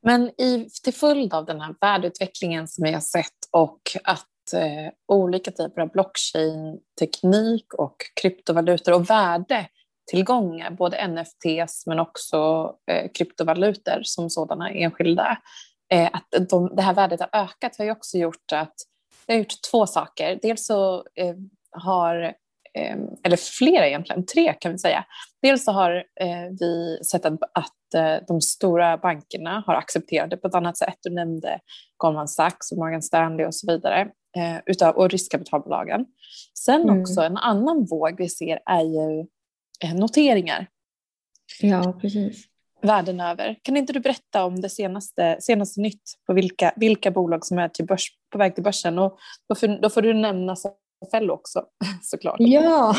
Men 0.01 0.41
i, 0.41 0.69
till 0.83 0.95
följd 0.95 1.35
av 1.35 1.47
den 1.47 1.61
här 1.61 1.75
värdeutvecklingen 1.81 2.69
som 2.69 2.85
vi 2.85 2.93
har 2.93 3.01
sett 3.01 3.33
och 3.51 3.81
att 4.05 4.27
eh, 4.55 4.93
olika 5.09 5.51
typer 5.51 5.83
av 5.83 5.89
blockchain-teknik 5.89 7.75
och 7.75 7.97
kryptovalutor 8.21 8.93
och 8.93 9.11
värdetillgångar, 9.11 10.71
både 10.71 11.09
NFTs 11.09 11.87
men 11.87 11.99
också 11.99 12.73
eh, 12.91 13.11
kryptovalutor 13.15 14.01
som 14.03 14.31
sådana 14.31 14.71
enskilda. 14.71 15.39
Eh, 15.93 16.11
att 16.13 16.49
de, 16.51 16.77
det 16.77 16.83
här 16.83 16.95
värdet 16.95 17.21
har 17.21 17.31
ökat 17.33 17.79
har 17.79 17.85
ju 17.85 17.91
också 17.91 18.19
gjort 18.19 18.53
att 18.53 18.75
det 19.27 19.33
har 19.33 19.39
gjort 19.39 19.63
två 19.71 19.87
saker. 19.87 20.39
Dels 20.43 20.67
så 20.67 21.05
eh, 21.15 21.35
har 21.71 22.35
ehm, 22.75 23.09
eller 23.23 23.37
flera 23.37 23.89
egentligen, 23.89 24.27
tre 24.27 24.53
kan 24.53 24.73
vi 24.73 24.79
säga. 24.79 25.05
Dels 25.43 25.65
så 25.65 25.73
har 25.73 25.97
eh, 26.21 26.57
vi 26.61 26.99
sett 27.11 27.27
att, 27.27 27.39
att 27.53 27.95
eh, 27.95 28.17
de 28.29 28.41
stora 28.41 28.97
bankerna 28.97 29.63
har 29.67 29.75
accepterat 29.75 30.31
det 30.31 30.37
på 30.37 30.49
ett 30.49 30.55
annat 30.55 30.79
sätt. 30.79 30.99
Du 31.03 31.15
nämnde 31.15 31.61
Goldman 31.97 32.29
Sachs 32.29 32.73
och 32.73 32.79
Morgan 32.79 33.03
Stanley 33.03 33.47
och 33.47 33.55
så 33.55 33.73
vidare 33.73 34.09
eh, 34.37 34.57
utav, 34.67 34.97
och 34.97 35.11
riskkapitalbolagen. 35.11 36.07
Sen 36.55 36.83
mm. 36.83 37.01
också 37.01 37.21
en 37.21 37.37
annan 37.37 37.87
våg 37.91 38.15
vi 38.19 38.29
ser 38.29 38.61
är 38.67 38.83
ju 38.83 39.27
noteringar. 39.95 40.67
Ja, 41.61 41.99
precis. 42.01 42.45
Världen 42.83 43.21
över. 43.21 43.59
Kan 43.63 43.77
inte 43.77 43.93
du 43.93 44.01
berätta 44.01 44.45
om 44.45 44.61
det 44.61 44.69
senaste, 44.69 45.37
senaste 45.41 45.81
nytt 45.81 46.03
på 46.27 46.33
vilka, 46.35 46.73
vilka 46.77 47.11
bolag 47.11 47.47
som 47.47 47.59
är 47.59 47.69
till 47.69 47.87
börs, 47.87 48.09
på 48.33 48.39
väg 48.39 48.55
till 48.55 48.65
börsen? 48.65 48.99
Och 48.99 49.19
då, 49.49 49.55
får, 49.55 49.83
då 49.83 49.91
får 49.91 50.03
du 50.03 50.15
nämna 50.15 50.57
Fello 51.11 51.35
också 51.35 51.65
såklart. 52.03 52.37
Ja, 52.39 52.97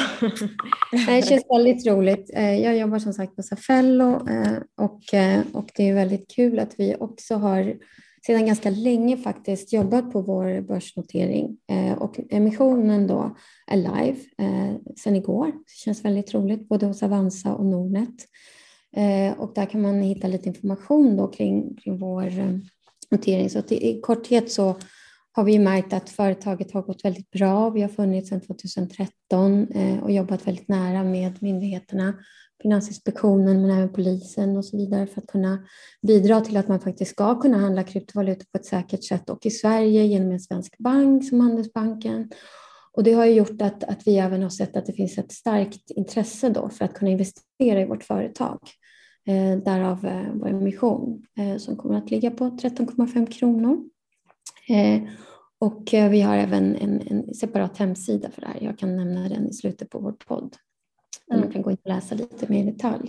det 1.08 1.27
känns 1.27 1.46
väldigt 1.50 1.88
roligt. 1.88 2.32
Eh, 2.34 2.60
jag 2.60 2.77
jobbar 2.77 3.00
som 3.00 3.13
sagt 3.13 3.36
på 3.36 3.44
Safello 3.44 4.29
eh, 4.29 4.58
och, 4.77 5.13
eh, 5.13 5.41
och 5.53 5.70
det 5.75 5.89
är 5.89 5.94
väldigt 5.94 6.36
kul 6.36 6.60
att 6.60 6.74
vi 6.77 6.96
också 7.00 7.36
har 7.36 7.75
sedan 8.27 8.46
ganska 8.46 8.69
länge 8.69 9.17
faktiskt 9.17 9.74
jobbat 9.74 10.12
på 10.12 10.22
vår 10.22 10.62
börsnotering 10.62 11.57
eh, 11.67 11.93
och 11.93 12.19
emissionen 12.29 13.07
då 13.07 13.36
är 13.67 13.77
live 13.77 14.17
eh, 14.38 14.75
sedan 14.96 15.15
igår. 15.15 15.46
Det 15.46 15.74
känns 15.75 16.05
väldigt 16.05 16.34
roligt 16.34 16.67
både 16.67 16.86
hos 16.86 17.03
Avanza 17.03 17.53
och 17.53 17.65
Nordnet. 17.65 18.15
Eh, 18.96 19.39
och 19.39 19.51
där 19.55 19.65
kan 19.65 19.81
man 19.81 20.01
hitta 20.01 20.27
lite 20.27 20.50
information 20.50 21.17
då 21.17 21.27
kring, 21.27 21.75
kring 21.75 21.98
vår 21.98 22.31
notering. 23.12 23.50
Så 23.50 23.60
i 23.69 24.01
korthet 24.01 24.51
så 24.51 24.75
har 25.38 25.44
vi 25.44 25.60
märkt 25.60 25.94
att 25.94 26.10
företaget 26.10 26.72
har 26.72 26.82
gått 26.82 27.06
väldigt 27.06 27.32
bra. 27.32 27.70
Vi 27.70 27.82
har 27.82 27.89
funnits 27.89 28.29
sedan 28.29 28.41
2013 28.41 29.67
eh, 29.72 30.03
och 30.03 30.12
jobbat 30.12 30.48
väldigt 30.48 30.67
nära 30.67 31.03
med 31.03 31.44
myndigheterna, 31.44 32.13
Finansinspektionen 32.62 33.62
men 33.62 33.72
även 33.72 33.94
polisen 33.94 34.58
och 34.58 34.65
så 34.65 34.77
vidare 34.77 35.08
för 35.08 35.22
att 35.22 35.27
kunna 35.27 35.60
bidra 36.08 36.41
till 36.41 36.58
att 36.58 36.67
man 36.67 36.79
faktiskt 36.79 37.12
ska 37.12 37.39
kunna 37.41 37.58
handla 37.58 37.84
kryptovalutor 37.84 38.46
på 38.51 38.58
ett 38.58 38.65
säkert 38.65 39.03
sätt 39.03 39.29
och 39.29 39.46
i 39.46 39.51
Sverige 39.51 40.03
genom 40.03 40.32
en 40.32 40.39
svensk 40.39 40.77
bank 40.77 41.29
som 41.29 41.39
Handelsbanken. 41.39 42.32
Och 42.94 43.03
det 43.03 43.13
har 43.13 43.25
gjort 43.25 43.62
att, 43.62 43.84
att 43.84 44.08
vi 44.08 44.17
även 44.17 44.44
har 44.44 44.50
sett 44.50 44.77
att 44.77 44.86
det 44.86 44.94
finns 44.94 45.17
ett 45.17 45.32
starkt 45.32 45.91
intresse 45.91 46.50
då 46.50 46.70
för 46.70 46.86
att 46.86 46.94
kunna 46.94 47.12
investera 47.12 47.82
i 47.82 47.86
vårt 47.86 48.03
företag. 48.03 48.60
Eh, 49.27 49.58
därav 49.58 50.06
eh, 50.06 50.34
vår 50.34 50.48
emission 50.48 51.25
eh, 51.39 51.58
som 51.58 51.75
kommer 51.75 51.98
att 51.98 52.12
ligga 52.12 52.32
på 52.32 52.46
13,5 52.46 53.25
kronor. 53.25 53.96
Eh, 54.69 55.01
och 55.59 55.93
eh, 55.93 56.09
vi 56.09 56.21
har 56.21 56.38
även 56.38 56.75
en, 56.75 57.01
en, 57.07 57.33
separat 57.33 57.77
hemsida 57.77 58.29
för 58.29 58.41
det 58.41 58.47
här. 58.47 58.57
Jag 58.62 58.77
kan 58.77 58.95
nämna 58.95 59.29
den 59.29 59.50
i 59.50 59.53
slutet 59.53 59.89
på 59.89 60.00
vår 60.00 60.12
podd. 60.12 60.55
Där 61.27 61.38
man 61.38 61.51
kan 61.51 61.62
gå 61.62 61.71
in 61.71 61.77
och 61.83 61.89
läsa 61.89 62.15
lite 62.15 62.47
mer 62.50 62.63
i 62.63 62.71
detalj. 62.71 63.07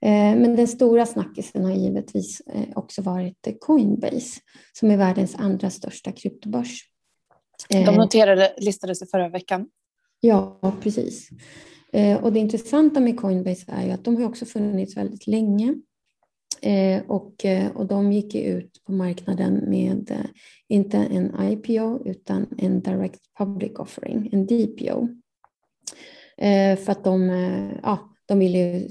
Eh, 0.00 0.10
men 0.10 0.56
den 0.56 0.68
stora 0.68 1.06
snackisen 1.06 1.64
har 1.64 1.72
givetvis 1.72 2.42
också 2.74 3.02
varit 3.02 3.60
Coinbase 3.60 4.40
som 4.72 4.90
är 4.90 4.96
världens 4.96 5.34
andra 5.34 5.70
största 5.70 6.12
kryptobörs. 6.12 6.82
De 7.68 7.94
noterade, 7.94 8.54
listades 8.58 9.02
i 9.02 9.06
förra 9.06 9.28
veckan. 9.28 9.68
Ja, 10.20 10.60
precis. 10.82 11.28
Och 12.22 12.32
det 12.32 12.38
intressanta 12.38 13.00
med 13.00 13.20
Coinbase 13.20 13.64
är 13.68 13.86
ju 13.86 13.90
att 13.90 14.04
de 14.04 14.16
har 14.16 14.24
också 14.24 14.44
funnits 14.44 14.96
väldigt 14.96 15.26
länge. 15.26 15.74
Eh, 16.62 17.02
och, 17.06 17.44
eh, 17.44 17.76
och 17.76 17.86
de 17.86 18.12
gick 18.12 18.34
ut 18.34 18.84
på 18.84 18.92
marknaden 18.92 19.64
med 19.70 20.10
eh, 20.10 20.26
inte 20.68 20.96
en 20.96 21.50
IPO 21.52 22.08
utan 22.08 22.46
en 22.58 22.80
Direct 22.80 23.20
Public 23.38 23.72
Offering, 23.78 24.28
en 24.32 24.46
DPO. 24.46 25.08
För 26.84 26.90
att 26.90 27.04
de, 27.04 27.30
ja, 27.82 28.14
de 28.26 28.38
ville 28.38 28.58
ju 28.58 28.88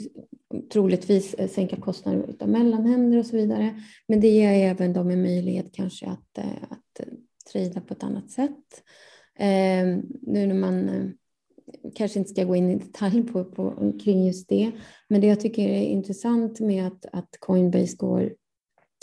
troligtvis 0.74 1.36
sänka 1.54 1.76
kostnader 1.76 2.36
av 2.40 2.50
mellanhänder 2.50 3.18
och 3.20 3.26
så 3.26 3.38
vidare. 3.38 3.82
Men 4.08 4.20
det 4.20 4.28
ger 4.28 4.50
även 4.50 4.94
dem 4.94 5.10
en 5.10 5.22
möjlighet 5.22 5.74
kanske 5.74 6.06
att, 6.06 6.38
att 6.70 7.08
trada 7.52 7.82
på 7.82 7.94
ett 7.94 8.04
annat 8.04 8.32
sätt. 8.32 8.84
nu 10.22 10.48
när 10.48 10.54
man 10.54 10.90
kanske 11.96 12.20
inte 12.20 12.32
ska 12.32 12.44
gå 12.44 12.56
in 12.56 12.70
i 12.70 12.76
detalj 12.76 13.24
på, 13.24 13.44
på, 13.44 13.94
kring 14.04 14.26
just 14.26 14.50
det. 14.50 14.72
Men 15.10 15.22
det 15.22 15.28
jag 15.28 15.40
tycker 15.40 15.70
är 15.70 15.82
intressant 15.82 16.60
med 16.60 16.88
att, 16.88 17.06
att 17.12 17.30
Coinbase 17.40 17.96
går 17.98 18.34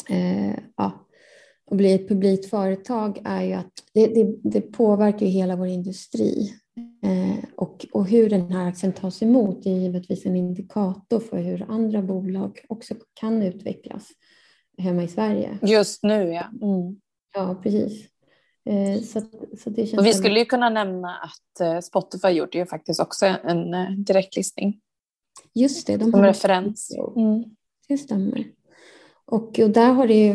eh, 0.08 0.54
ja, 0.76 1.08
och 1.66 1.76
blir 1.76 1.94
ett 1.94 2.08
publikt 2.08 2.50
företag 2.50 3.20
är 3.24 3.42
ju 3.42 3.52
att 3.52 3.72
det, 3.94 4.06
det, 4.06 4.36
det 4.42 4.60
påverkar 4.60 5.26
hela 5.26 5.56
vår 5.56 5.66
industri. 5.66 6.52
Eh, 7.04 7.44
och, 7.56 7.86
och 7.92 8.06
hur 8.06 8.30
den 8.30 8.52
här 8.52 8.68
aktien 8.68 8.92
tas 8.92 9.22
emot 9.22 9.66
är 9.66 9.70
givetvis 9.70 10.26
en 10.26 10.36
indikator 10.36 11.20
för 11.20 11.36
hur 11.36 11.66
andra 11.68 12.02
bolag 12.02 12.58
också 12.68 12.94
kan 13.14 13.42
utvecklas 13.42 14.08
hemma 14.78 15.02
i 15.02 15.08
Sverige. 15.08 15.58
Just 15.62 16.02
nu 16.02 16.32
ja. 16.32 16.44
Mm. 16.62 17.00
Ja, 17.34 17.60
precis. 17.62 18.11
Eh, 18.64 19.02
så, 19.02 19.20
så 19.58 19.70
det 19.70 19.86
känns 19.86 19.98
och 19.98 20.06
vi 20.06 20.12
skulle 20.12 20.38
ju 20.38 20.44
kunna 20.44 20.70
nämna 20.70 21.16
att 21.16 21.60
eh, 21.60 21.80
Spotify 21.80 22.28
gjort 22.28 22.54
ju 22.54 22.66
faktiskt 22.66 23.00
också 23.00 23.26
en 23.26 23.74
eh, 23.74 23.90
direktlistning. 23.90 24.80
Just 25.54 25.86
det. 25.86 25.96
De 25.96 26.10
Som 26.10 26.22
referens. 26.22 26.96
Mm. 27.16 27.44
Det 27.88 27.98
stämmer. 27.98 28.44
Och, 29.24 29.58
och 29.58 29.70
där 29.70 29.92
har 29.92 30.06
det 30.06 30.26
ju, 30.26 30.34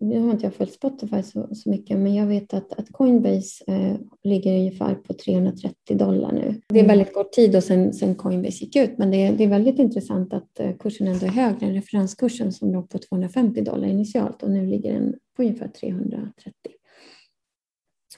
nu 0.00 0.20
har 0.20 0.30
inte 0.30 0.46
jag 0.46 0.54
följt 0.54 0.72
Spotify 0.72 1.22
så, 1.22 1.48
så 1.54 1.70
mycket, 1.70 1.98
men 1.98 2.14
jag 2.14 2.26
vet 2.26 2.54
att, 2.54 2.72
att 2.72 2.92
Coinbase 2.92 3.64
eh, 3.66 3.96
ligger 4.22 4.58
ungefär 4.58 4.94
på 4.94 5.14
330 5.14 5.96
dollar 5.96 6.32
nu. 6.32 6.60
Det 6.68 6.78
är 6.78 6.84
mm. 6.84 6.96
väldigt 6.96 7.14
kort 7.14 7.32
tid 7.32 7.56
och 7.56 7.64
sen, 7.64 7.92
sen 7.92 8.14
Coinbase 8.14 8.64
gick 8.64 8.76
ut, 8.76 8.98
men 8.98 9.10
det, 9.10 9.30
det 9.30 9.44
är 9.44 9.48
väldigt 9.48 9.78
intressant 9.78 10.34
att 10.34 10.60
kursen 10.78 11.08
ändå 11.08 11.26
är 11.26 11.30
högre 11.30 11.66
än 11.66 11.74
referenskursen 11.74 12.52
som 12.52 12.72
låg 12.72 12.88
på 12.88 12.98
250 12.98 13.60
dollar 13.60 13.88
initialt 13.88 14.42
och 14.42 14.50
nu 14.50 14.66
ligger 14.66 14.92
den 14.92 15.14
på 15.36 15.42
ungefär 15.42 15.68
330. 15.68 16.52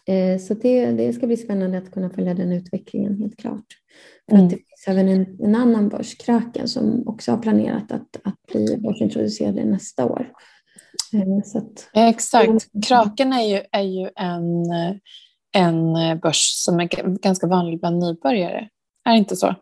Eh, 0.05 0.38
så 0.38 0.55
det, 0.55 0.87
det 0.87 1.12
ska 1.12 1.26
bli 1.26 1.37
spännande 1.37 1.79
att 1.79 1.91
kunna 1.91 2.11
följa 2.11 2.35
den 2.35 2.53
utvecklingen 2.53 3.19
helt 3.19 3.37
klart. 3.37 3.67
För 4.29 4.37
mm. 4.37 4.47
att 4.47 4.50
det 4.50 4.57
finns 4.57 4.85
även 4.87 5.09
en, 5.09 5.37
en 5.43 5.55
annan 5.55 5.88
börs, 5.88 6.17
Kraken, 6.19 6.69
som 6.69 7.09
också 7.09 7.31
har 7.31 7.38
planerat 7.38 7.93
att, 7.93 8.17
att 8.25 8.47
bli 8.53 8.76
börsintroducerade 8.76 9.65
nästa 9.65 10.05
år. 10.05 10.33
Eh, 11.12 11.45
så 11.45 11.59
att, 11.59 11.91
Exakt. 11.95 12.67
Kraken 12.87 13.33
är 13.33 13.43
ju, 13.43 13.62
är 13.73 13.83
ju 13.83 14.11
en, 14.17 14.65
en 15.55 16.19
börs 16.21 16.53
som 16.55 16.81
är 16.81 17.19
ganska 17.19 17.47
vanlig 17.47 17.81
bland 17.81 17.99
nybörjare. 17.99 18.69
Är 19.05 19.12
det 19.12 19.19
inte 19.19 19.37
så? 19.37 19.55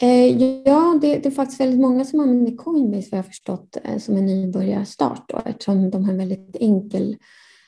Eh, 0.00 0.42
ja, 0.64 0.98
det, 1.02 1.16
det, 1.16 1.26
är 1.26 1.30
faktiskt 1.30 1.60
väldigt 1.60 1.80
många 1.80 2.04
som 2.04 2.20
använder 2.20 2.56
Coinbase 2.56 3.08
vad 3.10 3.18
jag 3.18 3.26
förstått 3.26 3.76
som 3.98 4.16
en 4.16 4.26
nybörjarstart 4.26 5.24
då, 5.28 5.42
eftersom 5.44 5.90
de 5.90 6.04
har 6.04 6.12
en 6.12 6.18
väldigt 6.18 6.56
enkel 6.60 7.16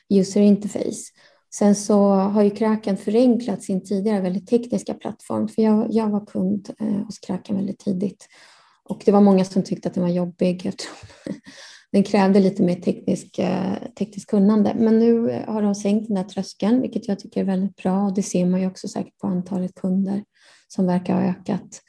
user 0.09 0.41
interface. 0.41 1.11
Sen 1.57 1.75
så 1.75 2.09
har 2.09 2.43
ju 2.43 2.49
Kraken 2.49 2.97
förenklat 2.97 3.63
sin 3.63 3.83
tidigare 3.83 4.21
väldigt 4.21 4.47
tekniska 4.47 4.93
plattform, 4.93 5.47
för 5.47 5.61
jag, 5.61 5.87
jag 5.89 6.09
var 6.09 6.25
kund 6.25 6.69
eh, 6.79 6.87
hos 6.87 7.19
Kraken 7.19 7.55
väldigt 7.55 7.79
tidigt. 7.79 8.27
Och 8.89 9.01
det 9.05 9.11
var 9.11 9.21
många 9.21 9.45
som 9.45 9.63
tyckte 9.63 9.87
att 9.87 9.93
den 9.93 10.03
var 10.03 10.09
jobbig 10.09 10.65
eftersom 10.65 10.95
den 11.91 12.03
krävde 12.03 12.39
lite 12.39 12.63
mer 12.63 12.75
teknisk, 12.75 13.39
eh, 13.39 13.73
teknisk 13.99 14.29
kunnande. 14.29 14.75
Men 14.79 14.99
nu 14.99 15.31
eh, 15.31 15.53
har 15.53 15.61
de 15.61 15.75
sänkt 15.75 16.07
den 16.07 16.15
där 16.15 16.23
tröskeln, 16.23 16.81
vilket 16.81 17.07
jag 17.07 17.19
tycker 17.19 17.41
är 17.41 17.45
väldigt 17.45 17.75
bra. 17.75 18.05
Och 18.05 18.13
det 18.13 18.23
ser 18.23 18.45
man 18.45 18.61
ju 18.61 18.67
också 18.67 18.87
säkert 18.87 19.17
på 19.17 19.27
antalet 19.27 19.75
kunder 19.75 20.23
som 20.67 20.85
verkar 20.87 21.13
ha 21.13 21.21
ökat. 21.21 21.81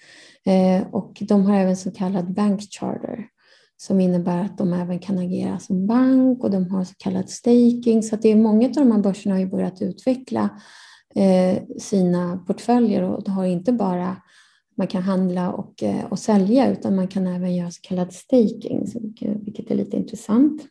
Eh, 0.44 0.94
och 0.94 1.16
de 1.20 1.46
har 1.46 1.56
även 1.56 1.76
så 1.76 1.90
kallad 1.90 2.34
bank 2.34 2.60
charter 2.60 3.26
som 3.76 4.00
innebär 4.00 4.44
att 4.44 4.58
de 4.58 4.72
även 4.72 4.98
kan 4.98 5.18
agera 5.18 5.58
som 5.58 5.86
bank 5.86 6.44
och 6.44 6.50
de 6.50 6.70
har 6.70 6.84
så 6.84 6.94
kallad 6.98 7.30
staking. 7.30 8.02
Så 8.02 8.16
det 8.16 8.28
är 8.28 8.36
många 8.36 8.66
av 8.66 8.72
de 8.72 8.92
här 8.92 8.98
börserna 8.98 9.34
har 9.34 9.40
ju 9.40 9.46
börjat 9.46 9.82
utveckla 9.82 10.50
eh, 11.14 11.62
sina 11.78 12.44
portföljer 12.46 13.02
och 13.02 13.28
har 13.28 13.44
inte 13.44 13.72
bara 13.72 14.16
man 14.76 14.86
kan 14.86 15.02
handla 15.02 15.52
och, 15.52 15.82
eh, 15.82 16.04
och 16.04 16.18
sälja 16.18 16.70
utan 16.70 16.96
man 16.96 17.08
kan 17.08 17.26
även 17.26 17.54
göra 17.54 17.70
så 17.70 17.80
kallad 17.82 18.12
staking, 18.12 18.86
vilket 19.44 19.70
är 19.70 19.74
lite 19.74 19.96
intressant. 19.96 20.62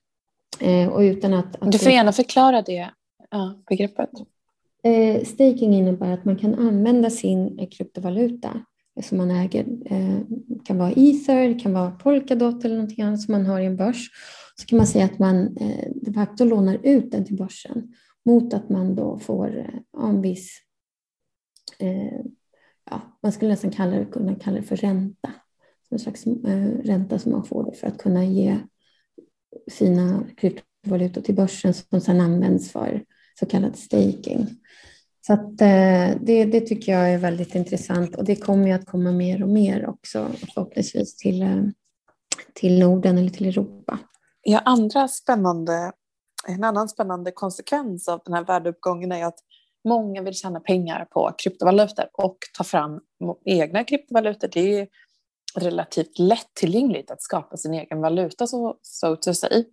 Eh, 0.59 0.88
och 0.88 1.00
utan 1.00 1.33
att, 1.33 1.55
att 1.55 1.71
du 1.71 1.77
får 1.77 1.91
gärna 1.91 2.12
förklara 2.12 2.62
det 2.62 2.89
ja, 3.31 3.63
begreppet. 3.69 4.09
Eh, 4.83 5.24
staking 5.24 5.74
innebär 5.74 6.12
att 6.12 6.25
man 6.25 6.38
kan 6.38 6.55
använda 6.55 7.09
sin 7.09 7.67
kryptovaluta 7.71 8.62
som 9.03 9.17
man 9.17 9.31
äger. 9.31 9.65
Det 10.65 10.67
kan 10.67 10.77
vara 10.77 10.91
ether, 10.91 11.48
det 11.48 11.60
kan 11.60 11.74
vara 11.74 11.91
polkadot 11.91 12.65
eller 12.65 12.75
någonting 12.75 13.03
annat 13.03 13.22
som 13.22 13.31
man 13.31 13.45
har 13.45 13.60
i 13.60 13.65
en 13.65 13.75
börs. 13.75 14.10
Så 14.55 14.65
kan 14.65 14.77
man 14.77 14.88
säga 14.88 15.05
att 15.05 15.19
man 15.19 15.57
eh, 15.57 15.88
de 15.95 16.13
facto 16.13 16.45
lånar 16.45 16.79
ut 16.84 17.12
den 17.12 17.25
till 17.25 17.36
börsen 17.36 17.93
mot 18.25 18.53
att 18.53 18.69
man 18.69 18.95
då 18.95 19.19
får 19.19 19.57
eh, 19.57 20.03
en 20.10 20.22
viss 20.22 20.62
eh, 21.79 22.19
ja, 22.89 23.01
man 23.24 23.31
skulle 23.31 23.51
nästan 23.51 23.72
kalla 23.72 23.95
det, 23.98 24.05
kunna 24.05 24.36
kalla 24.36 24.57
det 24.57 24.63
för 24.63 24.75
ränta. 24.75 25.31
En 25.89 26.00
slags 26.00 26.27
ränta 26.84 27.19
som 27.19 27.31
man 27.31 27.45
får 27.45 27.72
för 27.72 27.88
att 27.88 27.98
kunna 27.98 28.25
ge 28.25 28.57
sina 29.67 30.24
kryptovalutor 30.38 31.22
till 31.22 31.36
börsen 31.36 31.74
som 31.74 32.01
sedan 32.01 32.22
används 32.22 32.72
för 32.72 33.03
så 33.39 33.45
kallad 33.45 33.75
staking. 33.75 34.48
Så 35.27 35.34
att, 35.34 35.62
eh, 35.62 36.22
det, 36.22 36.46
det 36.46 36.62
tycker 36.62 36.91
jag 36.91 37.13
är 37.13 37.17
väldigt 37.17 37.55
intressant 37.55 38.15
och 38.15 38.25
det 38.25 38.36
kommer 38.36 38.67
ju 38.67 38.74
att 38.74 38.86
komma 38.86 39.12
mer 39.12 39.44
och 39.44 39.50
mer 39.50 39.89
också 39.89 40.29
förhoppningsvis 40.53 41.15
till, 41.15 41.41
eh, 41.41 41.63
till 42.53 42.79
Norden 42.79 43.17
eller 43.17 43.29
till 43.29 43.48
Europa. 43.48 44.00
Ja, 44.41 44.60
andra 44.60 45.08
spännande, 45.08 45.91
en 46.48 46.63
annan 46.63 46.89
spännande 46.89 47.32
konsekvens 47.32 48.08
av 48.08 48.22
den 48.25 48.34
här 48.34 48.46
värdeuppgången 48.46 49.12
är 49.12 49.25
att 49.25 49.39
Många 49.88 50.22
vill 50.22 50.34
tjäna 50.34 50.60
pengar 50.60 51.05
på 51.05 51.32
kryptovalutor 51.38 52.05
och 52.13 52.38
ta 52.58 52.63
fram 52.63 53.01
egna 53.46 53.84
kryptovalutor. 53.84 54.48
Det 54.53 54.79
är 54.79 54.88
relativt 55.55 56.20
lättillgängligt 56.20 57.12
att 57.12 57.22
skapa 57.22 57.58
sin 57.58 57.74
egen 57.74 58.01
valuta, 58.01 58.48
så, 58.48 58.77
so 58.82 59.15
to 59.15 59.34
say. 59.34 59.65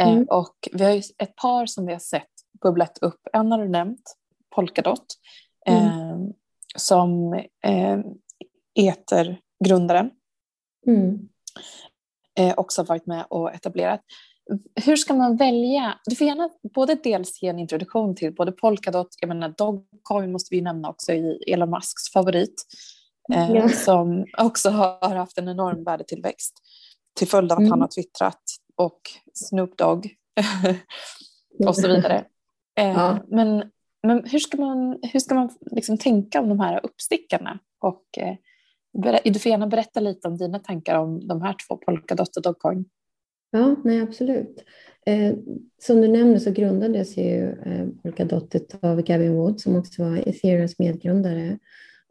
Eh, 0.00 0.08
mm. 0.08 0.24
Och 0.30 0.68
vi 0.72 0.84
har 0.84 0.92
ju 0.92 1.02
ett 1.18 1.36
par 1.36 1.66
som 1.66 1.86
vi 1.86 1.92
har 1.92 2.00
sett 2.00 2.30
bubblat 2.62 2.98
upp. 2.98 3.20
En 3.32 3.52
har 3.52 3.58
du 3.58 3.68
nämnt, 3.68 4.16
Polkadot, 4.56 5.06
mm. 5.66 6.32
som 6.76 7.34
eh, 7.64 7.98
Ether-grundaren. 8.74 10.10
Mm. 10.86 11.28
Eh, 12.38 12.54
också 12.56 12.82
varit 12.82 13.06
med 13.06 13.26
och 13.28 13.54
etablerat 13.54 14.00
hur 14.84 14.96
ska 14.96 15.14
man 15.14 15.36
välja? 15.36 15.98
Du 16.04 16.16
får 16.16 16.26
gärna 16.26 16.50
både 16.74 16.94
dels 16.94 17.42
ge 17.42 17.48
en 17.48 17.58
introduktion 17.58 18.14
till 18.14 18.34
både 18.34 18.52
Polkadot, 18.52 19.08
jag 19.20 19.28
menar 19.28 19.54
Dogcoin 19.58 20.32
måste 20.32 20.54
vi 20.54 20.60
nämna 20.60 20.88
också 20.88 21.12
i 21.12 21.42
Elon 21.46 21.70
Musks 21.70 22.12
favorit, 22.12 22.66
ja. 23.28 23.68
som 23.68 24.26
också 24.38 24.70
har 24.70 25.14
haft 25.14 25.38
en 25.38 25.48
enorm 25.48 25.84
värdetillväxt 25.84 26.54
till 27.14 27.28
följd 27.28 27.52
av 27.52 27.56
att 27.56 27.60
mm. 27.60 27.70
han 27.70 27.80
har 27.80 27.88
twittrat 27.88 28.42
och 28.76 29.00
Snoop 29.34 29.78
Dogg 29.78 30.08
och 31.66 31.76
så 31.76 31.88
vidare. 31.88 32.24
Eh, 32.78 32.88
ja. 32.88 33.18
Men, 33.28 33.70
men 34.06 34.22
hur 34.24 34.38
ska 34.38 34.56
man, 34.56 34.98
hur 35.12 35.20
ska 35.20 35.34
man 35.34 35.50
liksom 35.70 35.98
tänka 35.98 36.40
om 36.40 36.48
de 36.48 36.60
här 36.60 36.80
uppstickarna? 36.84 37.58
Och, 37.80 38.04
eh, 38.18 39.22
du 39.24 39.38
får 39.38 39.50
gärna 39.50 39.66
berätta 39.66 40.00
lite 40.00 40.28
om 40.28 40.36
dina 40.36 40.58
tankar 40.58 40.98
om 40.98 41.28
de 41.28 41.42
här 41.42 41.54
två, 41.68 41.76
Polkadot 41.76 42.36
och 42.36 42.42
Dogcoin. 42.42 42.84
Ja, 43.50 43.76
nej 43.84 44.00
absolut. 44.00 44.64
Eh, 45.06 45.34
som 45.82 46.00
du 46.00 46.08
nämnde 46.08 46.40
så 46.40 46.50
grundades 46.50 47.16
ju 47.16 47.50
eh, 47.50 47.86
Polkadot 48.02 48.54
av 48.82 49.02
Gavin 49.02 49.34
Wood 49.34 49.60
som 49.60 49.76
också 49.76 50.02
var 50.02 50.28
Ethereums 50.28 50.78
medgrundare 50.78 51.58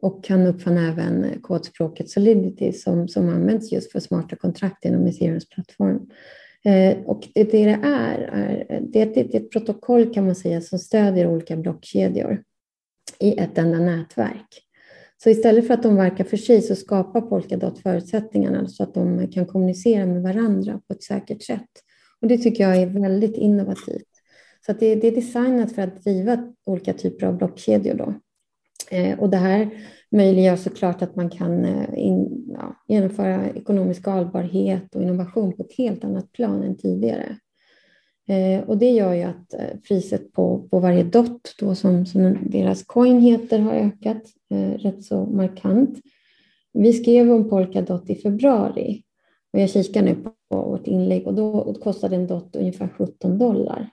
och 0.00 0.28
han 0.28 0.46
uppfann 0.46 0.78
även 0.78 1.40
kodspråket 1.40 2.10
Solidity 2.10 2.72
som, 2.72 3.08
som 3.08 3.28
används 3.28 3.72
just 3.72 3.92
för 3.92 4.00
smarta 4.00 4.36
kontrakt 4.36 4.84
inom 4.84 5.06
Ethereums 5.06 5.48
plattform. 5.48 6.10
Eh, 6.66 6.98
och 7.04 7.28
det 7.34 7.44
det 7.44 7.62
är, 7.62 7.78
är 7.82 8.80
det, 8.80 9.04
det, 9.04 9.22
det 9.22 9.34
är 9.34 9.40
ett 9.40 9.50
protokoll 9.50 10.14
kan 10.14 10.26
man 10.26 10.34
säga 10.34 10.60
som 10.60 10.78
stödjer 10.78 11.26
olika 11.26 11.56
blockkedjor 11.56 12.42
i 13.18 13.38
ett 13.38 13.58
enda 13.58 13.78
nätverk. 13.78 14.62
Så 15.22 15.30
istället 15.30 15.66
för 15.66 15.74
att 15.74 15.82
de 15.82 15.96
verkar 15.96 16.24
för 16.24 16.36
sig 16.36 16.62
så 16.62 16.76
skapar 16.76 17.20
Polkadot 17.20 17.78
förutsättningarna 17.78 18.68
så 18.68 18.82
att 18.82 18.94
de 18.94 19.28
kan 19.32 19.46
kommunicera 19.46 20.06
med 20.06 20.22
varandra 20.22 20.80
på 20.88 20.94
ett 20.94 21.02
säkert 21.02 21.42
sätt. 21.42 21.70
Och 22.20 22.28
det 22.28 22.38
tycker 22.38 22.64
jag 22.64 22.76
är 22.76 22.86
väldigt 22.86 23.36
innovativt. 23.36 24.08
Så 24.66 24.72
det, 24.72 24.94
det, 24.94 25.06
är 25.06 25.14
designat 25.14 25.74
för 25.74 25.82
att 25.82 26.04
driva 26.04 26.52
olika 26.66 26.92
typer 26.92 27.26
av 27.26 27.36
blockkedjor. 27.36 27.94
Då. 27.94 28.14
Eh, 28.90 29.18
och 29.18 29.30
det 29.30 29.36
här 29.36 29.70
möjliggör 30.16 30.56
såklart 30.56 31.02
att 31.02 31.16
man 31.16 31.30
kan 31.30 31.64
eh, 31.64 31.88
in, 31.94 32.44
ja, 32.54 32.76
genomföra 32.88 33.50
ekonomisk 33.50 34.06
hållbarhet 34.06 34.94
och 34.94 35.02
innovation 35.02 35.52
på 35.52 35.62
ett 35.62 35.72
helt 35.78 36.04
annat 36.04 36.32
plan 36.32 36.62
än 36.62 36.76
tidigare. 36.76 37.36
Eh, 38.28 38.68
och 38.68 38.78
det 38.78 38.90
gör 38.90 39.12
ju 39.12 39.22
att 39.22 39.54
eh, 39.54 39.78
priset 39.88 40.32
på, 40.32 40.68
på 40.70 40.80
varje 40.80 41.02
dot, 41.02 41.54
då 41.60 41.74
som, 41.74 42.06
som 42.06 42.38
deras 42.50 42.84
coin 42.84 43.20
heter, 43.20 43.58
har 43.58 43.72
ökat 43.72 44.22
eh, 44.50 44.70
rätt 44.70 45.04
så 45.04 45.26
markant. 45.26 45.98
Vi 46.72 46.92
skrev 46.92 47.32
om 47.32 47.48
Polkadot 47.48 48.10
i 48.10 48.14
februari 48.14 49.02
och 49.52 49.60
jag 49.60 49.70
kikar 49.70 50.02
nu 50.02 50.16
på 50.50 50.62
vårt 50.62 50.86
inlägg 50.86 51.26
och 51.26 51.34
då 51.34 51.74
kostade 51.74 52.16
en 52.16 52.26
dot 52.26 52.56
ungefär 52.56 52.88
17 52.88 53.38
dollar. 53.38 53.90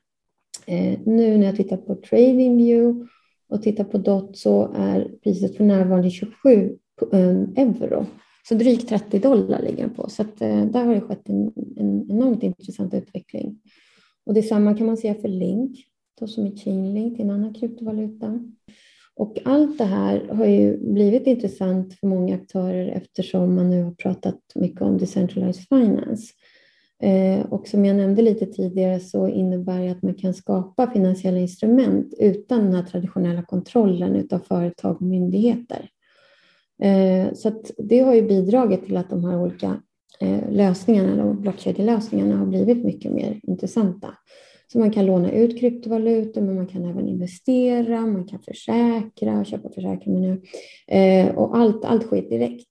Eh, 0.66 1.00
nu 1.06 1.38
när 1.38 1.46
jag 1.46 1.56
tittar 1.56 1.78
på 1.78 1.96
TradingView 1.96 3.08
och 3.50 3.62
tittar 3.62 3.84
på 3.84 3.98
dot 3.98 4.38
så 4.38 4.74
är 4.76 5.12
priset 5.24 5.58
för 5.58 5.64
närvarande 5.64 6.10
27 6.10 6.78
ehm, 7.12 7.54
euro. 7.56 8.06
Så 8.48 8.56
drygt 8.56 8.90
30 8.90 9.20
dollar 9.20 9.62
ligger 9.62 9.84
den 9.84 9.94
på. 9.94 10.10
Så 10.10 10.22
att, 10.22 10.42
eh, 10.42 10.66
där 10.66 10.86
har 10.86 10.96
det 10.96 11.02
skett 11.02 11.30
en, 11.30 11.52
en 11.78 12.12
enormt 12.12 12.44
intressant 12.44 12.94
utveckling. 12.94 13.60
Och 14.26 14.34
detsamma 14.34 14.74
kan 14.74 14.88
man 14.88 14.98
säga 14.98 15.16
för 15.16 15.28
Link, 15.28 15.78
då 16.20 16.28
som 16.28 16.46
är 16.46 16.56
Chainlink, 16.56 17.20
en 17.20 17.30
annan 17.30 17.54
kryptovaluta. 17.54 18.40
Och 19.16 19.38
allt 19.46 19.78
det 19.78 19.84
här 19.84 20.28
har 20.28 20.46
ju 20.46 20.94
blivit 20.94 21.28
intressant 21.28 21.94
för 21.94 22.08
många 22.08 22.36
aktörer 22.36 22.88
eftersom 22.88 23.56
man 23.56 23.70
nu 23.70 23.84
har 23.84 23.92
pratat 23.92 24.40
mycket 24.56 24.82
om 24.82 24.98
decentralized 24.98 25.68
finance. 25.68 26.34
Eh, 27.04 27.46
och 27.46 27.68
som 27.68 27.86
jag 27.86 27.96
nämnde 27.96 28.22
lite 28.22 28.46
tidigare 28.46 29.00
så 29.00 29.28
innebär 29.28 29.80
det 29.80 29.90
att 29.92 30.02
man 30.02 30.14
kan 30.14 30.34
skapa 30.34 30.92
finansiella 30.92 31.40
instrument 31.40 32.14
utan 32.20 32.64
den 32.64 32.74
här 32.74 32.84
traditionella 32.84 33.44
kontrollen 33.44 34.28
av 34.32 34.40
företag 34.40 34.96
och 34.96 35.02
myndigheter. 35.02 35.90
Eh, 36.84 37.34
så 37.34 37.62
det 37.78 38.00
har 38.00 38.14
ju 38.14 38.22
bidragit 38.22 38.86
till 38.86 38.98
att 38.98 39.10
de 39.10 39.26
här 39.26 39.38
olika 39.38 39.82
eh, 40.20 40.52
lösningarna, 40.52 41.16
de 41.16 41.42
blockkedjelösningarna 41.42 42.38
har 42.38 42.46
blivit 42.46 42.86
mycket 42.86 43.12
mer 43.12 43.40
intressanta. 43.44 44.18
Så 44.68 44.80
man 44.80 44.92
kan 44.92 45.06
låna 45.06 45.32
ut 45.32 45.60
kryptovalutor, 45.60 46.42
men 46.42 46.56
man 46.56 46.68
kan 46.68 46.86
även 46.86 47.08
investera, 47.08 48.02
man 48.02 48.28
kan 48.28 48.40
försäkra, 48.40 49.46
köpa 49.46 49.70
försäkringar 49.70 50.40
och 51.36 51.58
allt, 51.58 51.86
allt 51.86 52.04
sker 52.04 52.22
direkt. 52.22 52.70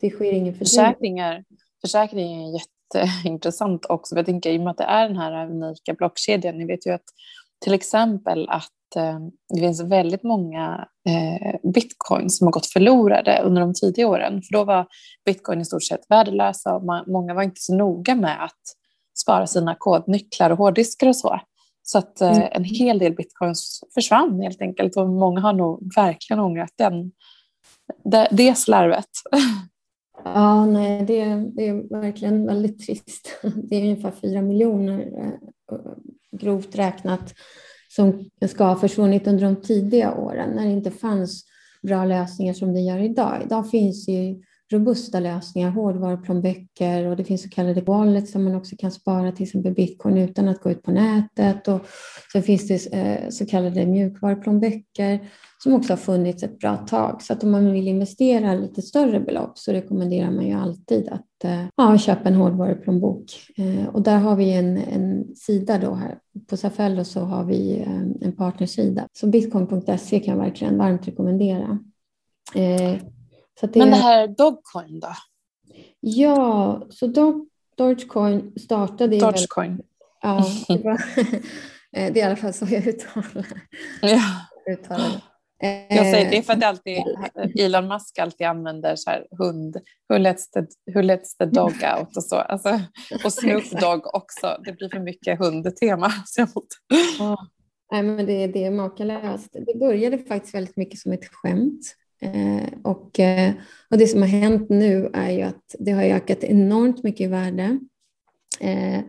Det 0.00 0.10
sker 0.10 0.32
ingen 0.32 0.54
Försäkringar, 0.54 1.44
försäkringar 1.80 2.48
är 2.48 2.52
jätteintressant 2.94 3.86
också. 3.88 4.16
Jag 4.16 4.26
tänker 4.26 4.50
i 4.50 4.58
och 4.58 4.62
med 4.62 4.70
att 4.70 4.78
det 4.78 4.84
är 4.84 5.08
den 5.08 5.16
här 5.16 5.50
unika 5.50 5.94
blockkedjan, 5.94 6.58
ni 6.58 6.66
vet 6.66 6.86
ju 6.86 6.90
att 6.90 7.04
till 7.64 7.74
exempel 7.74 8.48
att 8.48 8.70
Eh, 8.96 9.18
det 9.54 9.60
finns 9.60 9.82
väldigt 9.82 10.22
många 10.22 10.88
eh, 11.08 11.70
bitcoins 11.72 12.38
som 12.38 12.46
har 12.46 12.52
gått 12.52 12.66
förlorade 12.66 13.42
under 13.44 13.60
de 13.60 13.74
tidiga 13.74 14.08
åren. 14.08 14.42
För 14.42 14.52
då 14.52 14.64
var 14.64 14.86
bitcoin 15.24 15.60
i 15.60 15.64
stort 15.64 15.82
sett 15.82 16.00
värdelösa 16.08 16.74
och 16.74 16.84
många 17.06 17.34
var 17.34 17.42
inte 17.42 17.60
så 17.60 17.74
noga 17.74 18.14
med 18.14 18.44
att 18.44 18.60
spara 19.18 19.46
sina 19.46 19.74
kodnycklar 19.78 20.50
och 20.50 20.58
hårddiskar 20.58 21.08
och 21.08 21.16
så. 21.16 21.40
Så 21.82 21.98
att 21.98 22.20
eh, 22.20 22.36
mm. 22.36 22.48
en 22.52 22.64
hel 22.64 22.98
del 22.98 23.14
bitcoins 23.14 23.80
försvann 23.94 24.40
helt 24.40 24.62
enkelt 24.62 24.96
och 24.96 25.08
många 25.08 25.40
har 25.40 25.52
nog 25.52 25.94
verkligen 25.96 26.40
ångrat 26.40 26.72
den, 26.78 27.12
det, 28.04 28.28
det 28.30 28.54
slarvet. 28.54 29.10
Ja, 30.24 30.66
nej, 30.66 31.04
det, 31.04 31.24
det 31.54 31.68
är 31.68 32.00
verkligen 32.00 32.46
väldigt 32.46 32.86
trist. 32.86 33.28
Det 33.42 33.76
är 33.76 33.82
ungefär 33.82 34.10
fyra 34.10 34.42
miljoner 34.42 35.00
eh, 35.00 35.78
grovt 36.32 36.76
räknat 36.76 37.34
som 37.88 38.30
ska 38.48 38.64
ha 38.64 38.76
försvunnit 38.76 39.26
under 39.26 39.44
de 39.44 39.56
tidiga 39.56 40.14
åren 40.14 40.50
när 40.50 40.64
det 40.64 40.72
inte 40.72 40.90
fanns 40.90 41.44
bra 41.82 42.04
lösningar 42.04 42.52
som 42.54 42.74
det 42.74 42.80
gör 42.80 42.98
idag. 42.98 43.42
Idag 43.44 43.70
finns 43.70 44.08
ju 44.08 44.42
robusta 44.72 45.20
lösningar, 45.20 45.70
hårdvaruplånböcker 45.70 47.06
och 47.06 47.16
det 47.16 47.24
finns 47.24 47.42
så 47.42 47.48
kallade 47.48 47.80
wallets 47.80 48.32
som 48.32 48.44
man 48.44 48.54
också 48.54 48.76
kan 48.76 48.92
spara 48.92 49.32
till 49.32 49.42
exempel 49.42 49.74
bitcoin 49.74 50.18
utan 50.18 50.48
att 50.48 50.60
gå 50.60 50.70
ut 50.70 50.82
på 50.82 50.90
nätet. 50.90 51.68
Och 51.68 51.80
så 52.32 52.42
finns 52.42 52.68
det 52.68 52.94
eh, 52.94 53.28
så 53.28 53.46
kallade 53.46 53.86
mjukvaruplånböcker 53.86 55.28
som 55.58 55.74
också 55.74 55.92
har 55.92 55.98
funnits 55.98 56.42
ett 56.42 56.58
bra 56.58 56.76
tag. 56.76 57.22
Så 57.22 57.32
att 57.32 57.44
om 57.44 57.50
man 57.50 57.72
vill 57.72 57.88
investera 57.88 58.54
lite 58.54 58.82
större 58.82 59.20
belopp 59.20 59.58
så 59.58 59.72
rekommenderar 59.72 60.30
man 60.30 60.46
ju 60.46 60.52
alltid 60.52 61.08
att 61.08 61.44
eh, 61.44 61.64
ja, 61.76 61.98
köpa 61.98 62.28
en 62.28 62.34
hårdvaruplånbok. 62.34 63.24
Eh, 63.56 63.86
och 63.86 64.02
där 64.02 64.18
har 64.18 64.36
vi 64.36 64.52
en, 64.52 64.76
en 64.76 65.34
sida 65.34 65.78
då 65.78 65.94
här. 65.94 66.18
På 66.46 66.56
Safello 66.56 67.04
så 67.04 67.20
har 67.20 67.44
vi 67.44 67.86
en 68.20 68.32
partnersida. 68.32 69.08
Så 69.12 69.26
bitcoin.se 69.26 70.20
kan 70.20 70.36
jag 70.36 70.44
verkligen 70.44 70.78
varmt 70.78 71.08
rekommendera. 71.08 71.78
Det... 73.60 73.78
Men 73.78 73.90
det 73.90 73.96
här 73.96 74.28
Dogcoin 74.28 75.00
då? 75.00 75.14
Ja, 76.00 76.82
så 76.90 77.06
Dog, 77.06 77.48
Dogecoin 77.76 78.52
startade... 78.60 79.18
Dogecoin. 79.18 79.76
Väl, 79.76 79.86
ja, 80.22 80.44
det, 80.68 80.78
var, 80.84 81.02
det 81.90 82.00
är 82.00 82.16
i 82.16 82.22
alla 82.22 82.36
fall 82.36 82.52
så 82.52 82.66
jag 82.70 82.86
uttalar, 82.86 83.46
ja. 84.02 84.22
uttalar 84.72 85.22
Jag 85.88 86.10
säger 86.10 86.30
det 86.30 86.42
för 86.42 86.52
att 86.52 86.64
alltid, 86.64 87.02
Elon 87.58 87.88
Musk 87.88 88.18
alltid 88.18 88.46
använder 88.46 88.96
så 88.96 89.10
här 89.10 89.26
hund, 89.30 89.76
who 90.08 90.18
lets 90.18 90.50
the, 90.50 90.60
who 90.94 91.02
lets 91.02 91.36
the 91.36 91.44
dog 91.44 91.72
out 91.98 92.16
och 92.16 92.24
så. 92.24 92.36
Alltså, 92.36 92.80
och 93.24 93.32
Snoop 93.32 93.70
Dogg 93.70 94.14
också. 94.14 94.60
Det 94.64 94.72
blir 94.72 94.88
för 94.88 95.00
mycket 95.00 95.38
hundtema. 95.38 96.12
Nej, 97.92 98.02
men 98.02 98.26
det, 98.26 98.46
det 98.46 98.64
är 98.64 98.70
makalöst. 98.70 99.52
Det 99.52 99.78
började 99.78 100.18
faktiskt 100.18 100.54
väldigt 100.54 100.76
mycket 100.76 101.00
som 101.00 101.12
ett 101.12 101.26
skämt. 101.32 101.96
Eh, 102.20 102.68
och, 102.82 103.20
eh, 103.20 103.52
och 103.90 103.98
det 103.98 104.06
som 104.06 104.20
har 104.20 104.28
hänt 104.28 104.68
nu 104.70 105.10
är 105.14 105.30
ju 105.30 105.42
att 105.42 105.74
det 105.78 105.92
har 105.92 106.02
ökat 106.02 106.44
enormt 106.44 107.02
mycket 107.02 107.20
i 107.20 107.26
värde. 107.26 107.78
Eh, 108.60 109.00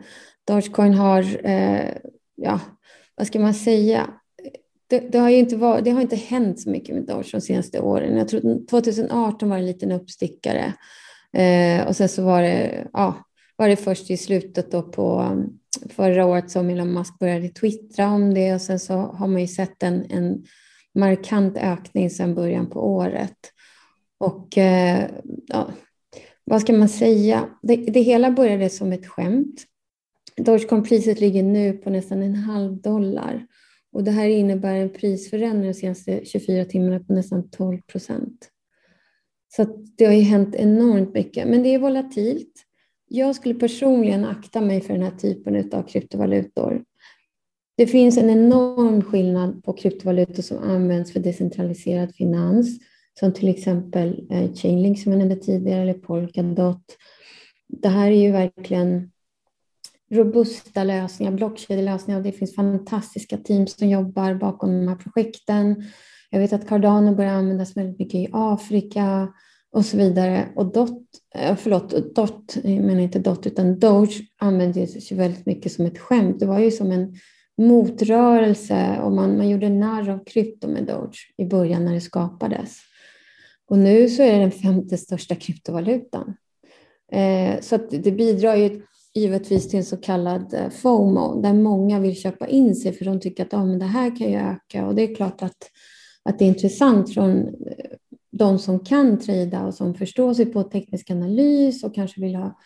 Dogecoin 0.47 0.93
har, 0.93 1.25
eh, 1.43 1.91
ja, 2.35 2.59
vad 3.15 3.27
ska 3.27 3.39
man 3.39 3.53
säga? 3.53 4.09
Det, 4.87 4.99
det, 4.99 5.17
har 5.17 5.29
ju 5.29 5.37
inte 5.37 5.55
varit, 5.55 5.85
det 5.85 5.91
har 5.91 6.01
inte 6.01 6.15
hänt 6.15 6.59
så 6.59 6.69
mycket 6.69 6.95
med 6.95 7.05
Doge 7.05 7.31
de 7.31 7.41
senaste 7.41 7.79
åren. 7.79 8.17
Jag 8.17 8.27
tror 8.27 8.65
2018 8.67 9.49
var 9.49 9.57
en 9.57 9.65
liten 9.65 9.91
uppstickare 9.91 10.73
eh, 11.33 11.87
och 11.87 11.95
sen 11.95 12.09
så 12.09 12.23
var 12.23 12.41
det, 12.41 12.87
ja, 12.93 13.25
var 13.55 13.69
det 13.69 13.75
först 13.75 14.09
i 14.09 14.17
slutet 14.17 14.71
då 14.71 14.81
på 14.81 15.37
förra 15.89 16.25
året 16.25 16.51
som 16.51 16.69
Elon 16.69 16.93
Musk 16.93 17.19
började 17.19 17.49
twittra 17.49 18.07
om 18.07 18.33
det 18.33 18.53
och 18.53 18.61
sen 18.61 18.79
så 18.79 18.93
har 18.93 19.27
man 19.27 19.41
ju 19.41 19.47
sett 19.47 19.83
en, 19.83 20.05
en 20.11 20.43
markant 20.97 21.57
ökning 21.57 22.09
sedan 22.09 22.35
början 22.35 22.69
på 22.69 22.87
året. 22.87 23.37
Och 24.17 24.57
eh, 24.57 25.09
ja, 25.47 25.71
vad 26.43 26.61
ska 26.61 26.73
man 26.73 26.89
säga? 26.89 27.49
Det, 27.61 27.75
det, 27.75 28.01
hela 28.01 28.31
började 28.31 28.69
som 28.69 28.91
ett 28.91 29.07
skämt. 29.07 29.63
Dogecoin-priset 30.37 31.19
ligger 31.19 31.43
nu 31.43 31.73
på 31.73 31.89
nästan 31.89 32.23
en 32.23 32.35
halv 32.35 32.81
dollar. 32.81 33.47
Och 33.91 34.03
det 34.03 34.11
här 34.11 34.27
innebär 34.27 34.75
en 34.75 34.89
prisförändring 34.89 35.71
de 35.71 35.73
senaste 35.73 36.25
24 36.25 36.65
timmarna 36.65 36.99
på 36.99 37.13
nästan 37.13 37.49
12 37.49 37.81
procent. 37.81 38.49
Så 39.55 39.85
det 39.97 40.05
har 40.05 40.13
ju 40.13 40.21
hänt 40.21 40.55
enormt 40.55 41.13
mycket. 41.13 41.47
Men 41.47 41.63
det 41.63 41.69
är 41.69 41.79
volatilt. 41.79 42.53
Jag 43.07 43.35
skulle 43.35 43.55
personligen 43.55 44.25
akta 44.25 44.61
mig 44.61 44.81
för 44.81 44.93
den 44.93 45.03
här 45.03 45.17
typen 45.17 45.73
av 45.73 45.83
kryptovalutor. 45.83 46.83
Det 47.77 47.87
finns 47.87 48.17
en 48.17 48.29
enorm 48.29 49.01
skillnad 49.01 49.63
på 49.63 49.73
kryptovalutor 49.73 50.43
som 50.43 50.57
används 50.57 51.13
för 51.13 51.19
decentraliserad 51.19 52.15
finans, 52.15 52.79
som 53.19 53.33
till 53.33 53.49
exempel 53.49 54.27
eh, 54.29 54.53
Chainlink 54.53 54.99
som 54.99 55.11
jag 55.11 55.19
nämnde 55.19 55.35
tidigare, 55.35 55.81
eller 55.81 55.93
Polkadot. 55.93 56.83
Det 57.67 57.89
här 57.89 58.11
är 58.11 58.21
ju 58.21 58.31
verkligen 58.31 59.11
robusta 60.11 60.83
lösningar, 60.83 61.31
blockkedjelösningar 61.31 62.19
och 62.19 62.25
det 62.25 62.31
finns 62.31 62.55
fantastiska 62.55 63.37
team 63.37 63.67
som 63.67 63.89
jobbar 63.89 64.33
bakom 64.33 64.79
de 64.79 64.87
här 64.87 64.95
projekten. 64.95 65.83
Jag 66.29 66.39
vet 66.39 66.53
att 66.53 66.67
Cardano 66.67 67.15
börjar 67.15 67.33
användas 67.33 67.77
väldigt 67.77 67.99
mycket 67.99 68.15
i 68.15 68.29
Afrika 68.33 69.33
och 69.71 69.85
så 69.85 69.97
vidare. 69.97 70.47
Och 70.55 70.71
Dot, 70.73 71.03
eh, 71.35 71.55
förlåt, 71.55 72.15
Dot, 72.15 72.57
jag 72.63 72.83
menar 72.83 73.01
inte 73.01 73.19
Dot 73.19 73.47
utan 73.47 73.79
Doge 73.79 74.21
användes 74.37 75.11
ju 75.11 75.15
väldigt 75.15 75.45
mycket 75.45 75.71
som 75.71 75.85
ett 75.85 75.99
skämt. 75.99 76.39
Det 76.39 76.45
var 76.45 76.59
ju 76.59 76.71
som 76.71 76.91
en 76.91 77.15
motrörelse 77.57 78.99
och 79.01 79.11
man, 79.11 79.37
man 79.37 79.49
gjorde 79.49 79.69
narr 79.69 80.09
av 80.09 80.23
krypto 80.25 80.67
med 80.67 80.83
Doge 80.83 81.33
i 81.37 81.45
början 81.45 81.85
när 81.85 81.93
det 81.93 82.01
skapades. 82.01 82.77
Och 83.69 83.77
nu 83.77 84.09
så 84.09 84.23
är 84.23 84.33
det 84.33 84.39
den 84.39 84.51
femte 84.51 84.97
största 84.97 85.35
kryptovalutan. 85.35 86.33
Eh, 87.11 87.59
så 87.61 87.75
att 87.75 87.89
det 87.89 88.11
bidrar 88.11 88.55
ju 88.55 88.81
givetvis 89.15 89.69
till 89.69 89.79
en 89.79 89.85
så 89.85 89.97
kallad 89.97 90.53
eh, 90.53 90.69
FOMO, 90.69 91.41
där 91.41 91.53
många 91.53 91.99
vill 91.99 92.15
köpa 92.15 92.47
in 92.47 92.75
sig 92.75 92.93
för 92.93 93.05
de 93.05 93.19
tycker 93.19 93.45
att 93.45 93.53
ah, 93.53 93.65
men 93.65 93.79
det 93.79 93.85
här 93.85 94.15
kan 94.17 94.31
ju 94.31 94.37
öka. 94.37 94.87
Och 94.87 94.95
det 94.95 95.01
är 95.01 95.15
klart 95.15 95.43
att, 95.43 95.71
att 96.23 96.39
det 96.39 96.45
är 96.45 96.49
intressant 96.49 97.13
från 97.13 97.37
eh, 97.39 97.51
de 98.31 98.59
som 98.59 98.79
kan 98.79 99.19
trada 99.19 99.65
och 99.65 99.73
som 99.73 99.93
förstår 99.95 100.33
sig 100.33 100.45
på 100.45 100.63
teknisk 100.63 101.11
analys 101.11 101.83
och 101.83 101.95
kanske 101.95 102.21
vill 102.21 102.35
ha 102.35 102.59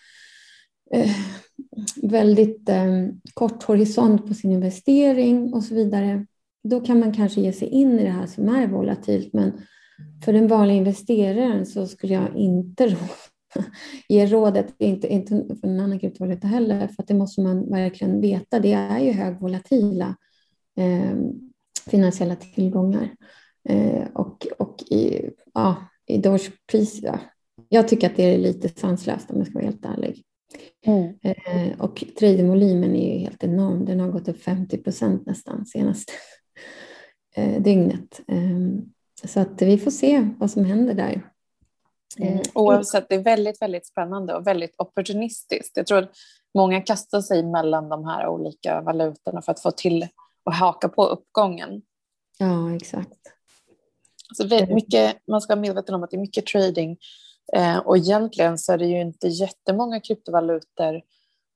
Eh, 0.94 1.12
väldigt 2.02 2.70
eh, 2.70 3.08
kort 3.34 3.64
horisont 3.64 4.28
på 4.28 4.34
sin 4.34 4.52
investering 4.52 5.54
och 5.54 5.64
så 5.64 5.76
vidare, 5.76 6.26
då 6.64 6.80
kan 6.80 7.00
man 7.00 7.14
kanske 7.14 7.42
ge 7.42 7.54
sig 7.54 7.68
in 7.68 8.00
i 8.00 8.04
det 8.04 8.10
här 8.10 8.28
som 8.28 8.50
är 8.50 8.68
volatilt. 8.68 9.34
Men 9.34 9.52
för 10.26 10.34
den 10.34 10.48
vanliga 10.48 10.78
investeraren 10.78 11.66
så 11.66 11.88
skulle 11.88 12.14
jag 12.14 12.36
inte 12.36 12.98
ge 14.10 14.26
rådet, 14.26 14.76
inte, 14.78 15.08
inte 15.08 15.56
för 15.62 15.68
en 15.68 15.80
annan 15.80 16.00
kryptovaluta 16.00 16.48
heller, 16.48 16.88
för 16.88 17.04
att 17.04 17.08
det 17.08 17.14
måste 17.14 17.42
man 17.42 17.70
verkligen 17.70 18.22
veta. 18.22 18.60
Det 18.60 18.74
är 18.74 19.00
ju 19.00 19.12
högvolatila 19.12 20.16
eh, 20.78 21.18
finansiella 21.90 22.36
tillgångar. 22.36 23.10
Eh, 23.70 24.04
och 24.14 24.48
och 24.60 24.84
i, 24.90 25.30
ja, 25.54 25.76
i 26.08 26.18
Doge-pris, 26.18 27.00
ja, 27.04 27.20
jag 27.70 27.88
tycker 27.88 28.10
att 28.10 28.16
det 28.16 28.24
är 28.24 28.38
lite 28.38 28.70
sanslöst 28.70 29.32
om 29.32 29.38
jag 29.38 29.48
ska 29.48 29.54
vara 29.54 29.66
helt 29.66 29.86
ärlig. 29.86 30.24
Mm. 30.86 31.14
Eh, 31.24 31.82
och 31.82 32.04
tradevolymen 32.20 32.96
är 32.96 33.14
ju 33.14 33.20
helt 33.20 33.44
enorm. 33.44 33.86
Den 33.86 34.00
har 34.00 34.12
gått 34.12 34.28
upp 34.28 34.44
50 34.44 34.78
procent 34.78 35.26
nästan 35.26 35.66
senaste 35.66 36.14
eh, 37.36 37.62
dygnet. 37.62 38.22
Eh, 38.28 38.84
så 39.28 39.40
att 39.40 39.62
vi 39.62 39.78
får 39.78 39.92
se 39.92 40.30
vad 40.40 40.52
som 40.52 40.66
händer 40.66 40.94
där. 40.94 41.32
Mm. 42.18 42.34
Eh, 42.34 42.42
Oavsett, 42.54 43.10
det 43.10 43.16
är 43.16 43.24
väldigt, 43.24 43.62
väldigt 43.62 43.88
spännande 43.88 44.36
och 44.36 44.48
väldigt 44.48 44.76
opportunistiskt. 44.78 45.78
Jag 45.78 45.88
tror 45.88 45.98
att 45.98 46.12
många 46.54 46.82
kastar 46.82 47.22
sig 47.22 47.44
mellan 47.44 47.90
de 47.90 48.06
här 48.06 48.28
olika 48.28 48.82
valutorna 48.82 49.42
för 49.42 49.52
att 49.52 49.62
få 49.62 49.72
till 49.72 50.08
och 50.44 50.54
haka 50.54 50.90
på 50.90 51.06
uppgången. 51.06 51.82
Ja, 52.38 52.76
exakt. 52.76 53.20
Så 54.34 54.66
mycket, 54.70 55.18
man 55.28 55.42
ska 55.42 55.54
vara 55.56 55.62
medveten 55.62 55.96
om 55.96 56.04
att 56.04 56.12
det 56.12 56.18
är 56.18 56.22
mycket 56.22 56.46
trading 56.46 56.98
Eh, 57.56 57.78
och 57.78 57.98
egentligen 57.98 58.58
så 58.58 58.74
är 58.74 58.78
det 58.78 58.86
ju 58.86 59.02
inte 59.02 59.28
jättemånga 59.28 60.00
kryptovalutor 60.00 61.02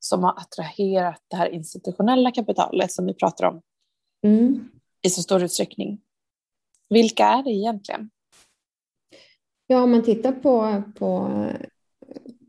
som 0.00 0.24
har 0.24 0.30
attraherat 0.30 1.22
det 1.28 1.36
här 1.36 1.48
institutionella 1.48 2.30
kapitalet 2.30 2.92
som 2.92 3.06
vi 3.06 3.14
pratar 3.14 3.46
om 3.46 3.62
mm. 4.24 4.68
i 5.02 5.10
så 5.10 5.22
stor 5.22 5.42
utsträckning. 5.42 6.00
Vilka 6.88 7.26
är 7.26 7.42
det 7.42 7.50
egentligen? 7.50 8.10
Ja, 9.66 9.82
om 9.82 9.90
man 9.90 10.02
tittar 10.02 10.32
på, 10.32 10.82
på 10.98 11.30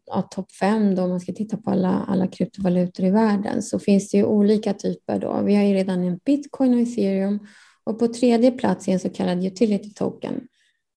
ja, 0.06 0.22
topp 0.22 0.52
fem, 0.52 0.96
då, 0.96 1.04
om 1.04 1.10
man 1.10 1.20
ska 1.20 1.34
titta 1.34 1.58
på 1.58 1.72
alla, 1.72 2.06
alla 2.08 2.28
kryptovalutor 2.28 3.06
i 3.06 3.12
världen, 3.12 3.64
så 3.64 3.80
finns 3.80 4.10
det 4.12 4.18
ju 4.18 4.26
olika 4.26 4.74
typer. 4.74 5.20
Då. 5.20 5.42
Vi 5.42 5.56
har 5.56 5.64
ju 5.64 5.74
redan 5.74 6.04
en 6.04 6.20
bitcoin 6.26 6.74
och 6.74 6.80
ethereum 6.80 7.48
och 7.84 8.00
på 8.00 8.08
tredje 8.08 8.52
plats 8.52 8.88
är 8.88 8.92
en 8.92 9.00
så 9.00 9.10
kallad 9.10 9.46
utility 9.46 9.94
token 9.94 10.48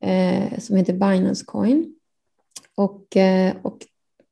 eh, 0.04 0.58
som 0.58 0.76
heter 0.76 0.92
Binance 0.92 1.44
Coin. 1.44 1.99
Och, 2.80 3.16
eh, 3.16 3.56
och 3.62 3.78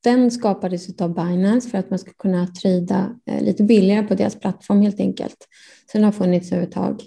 den 0.04 0.30
skapades 0.30 1.00
av 1.00 1.14
Binance 1.14 1.70
för 1.70 1.78
att 1.78 1.90
man 1.90 1.98
ska 1.98 2.12
kunna 2.12 2.46
trada 2.46 3.18
eh, 3.26 3.42
lite 3.42 3.62
billigare 3.62 4.06
på 4.06 4.14
deras 4.14 4.40
plattform 4.40 4.82
helt 4.82 5.00
enkelt. 5.00 5.36
Så 5.92 5.98
den 5.98 6.04
har 6.04 6.12
funnits 6.12 6.52
över 6.52 6.62
ett 6.62 6.72
tag 6.72 7.02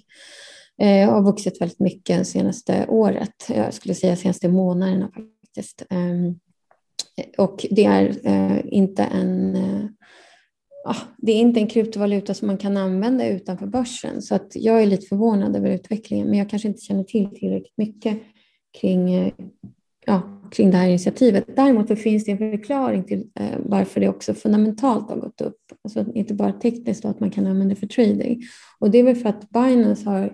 eh, 0.81 1.09
och 1.09 1.15
har 1.15 1.23
vuxit 1.23 1.61
väldigt 1.61 1.79
mycket 1.79 2.17
det 2.17 2.25
senaste 2.25 2.85
året. 2.87 3.33
Jag 3.47 3.73
skulle 3.73 3.95
säga 3.95 4.15
senaste 4.15 4.49
månaderna 4.49 5.11
faktiskt. 5.43 5.85
Ehm, 5.89 6.39
och 7.37 7.65
det 7.69 7.85
är 7.85 8.65
inte 8.73 9.03
en 9.03 9.57
ah, 10.85 10.95
det 11.17 11.31
är 11.31 11.39
inte 11.39 11.59
en 11.59 11.67
kryptovaluta 11.67 12.33
som 12.33 12.47
man 12.47 12.57
kan 12.57 12.77
använda 12.77 13.27
utanför 13.27 13.67
börsen. 13.67 14.21
Så 14.21 14.35
att 14.35 14.51
jag 14.55 14.81
är 14.81 14.85
lite 14.85 15.05
förvånad 15.05 15.55
över 15.55 15.69
utvecklingen, 15.69 16.27
men 16.27 16.39
jag 16.39 16.49
kanske 16.49 16.67
inte 16.67 16.81
känner 16.81 17.03
till 17.03 17.29
tillräckligt 17.35 17.77
mycket 17.77 18.19
kring 18.81 19.33
ja, 20.05 20.40
kring 20.51 20.71
det 20.71 20.77
här 20.77 20.87
initiativet. 20.87 21.45
Däremot 21.55 21.87
så 21.87 21.95
finns 21.95 22.25
det 22.25 22.31
en 22.31 22.37
förklaring 22.37 23.03
till 23.03 23.27
eh, 23.39 23.59
varför 23.59 23.99
det 23.99 24.09
också 24.09 24.33
fundamentalt 24.33 25.09
har 25.09 25.17
gått 25.17 25.41
upp. 25.41 25.57
Alltså 25.83 26.05
inte 26.13 26.33
bara 26.33 26.53
tekniskt 26.53 27.03
då, 27.03 27.09
att 27.09 27.19
man 27.19 27.31
kan 27.31 27.47
använda 27.47 27.75
det 27.75 27.79
för 27.79 27.87
trading. 27.87 28.41
Och 28.79 28.91
det 28.91 28.97
är 28.97 29.03
väl 29.03 29.15
för 29.15 29.29
att 29.29 29.49
Binance 29.49 30.09
har 30.09 30.33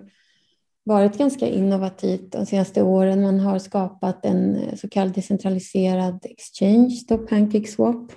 varit 0.84 1.18
ganska 1.18 1.48
innovativt 1.48 2.32
de 2.32 2.46
senaste 2.46 2.82
åren. 2.82 3.22
Man 3.22 3.40
har 3.40 3.58
skapat 3.58 4.24
en 4.24 4.56
eh, 4.56 4.74
så 4.74 4.88
kallad 4.88 5.14
decentraliserad 5.14 6.18
exchange, 6.24 7.04
då 7.08 7.18
PancakeSwap. 7.18 8.12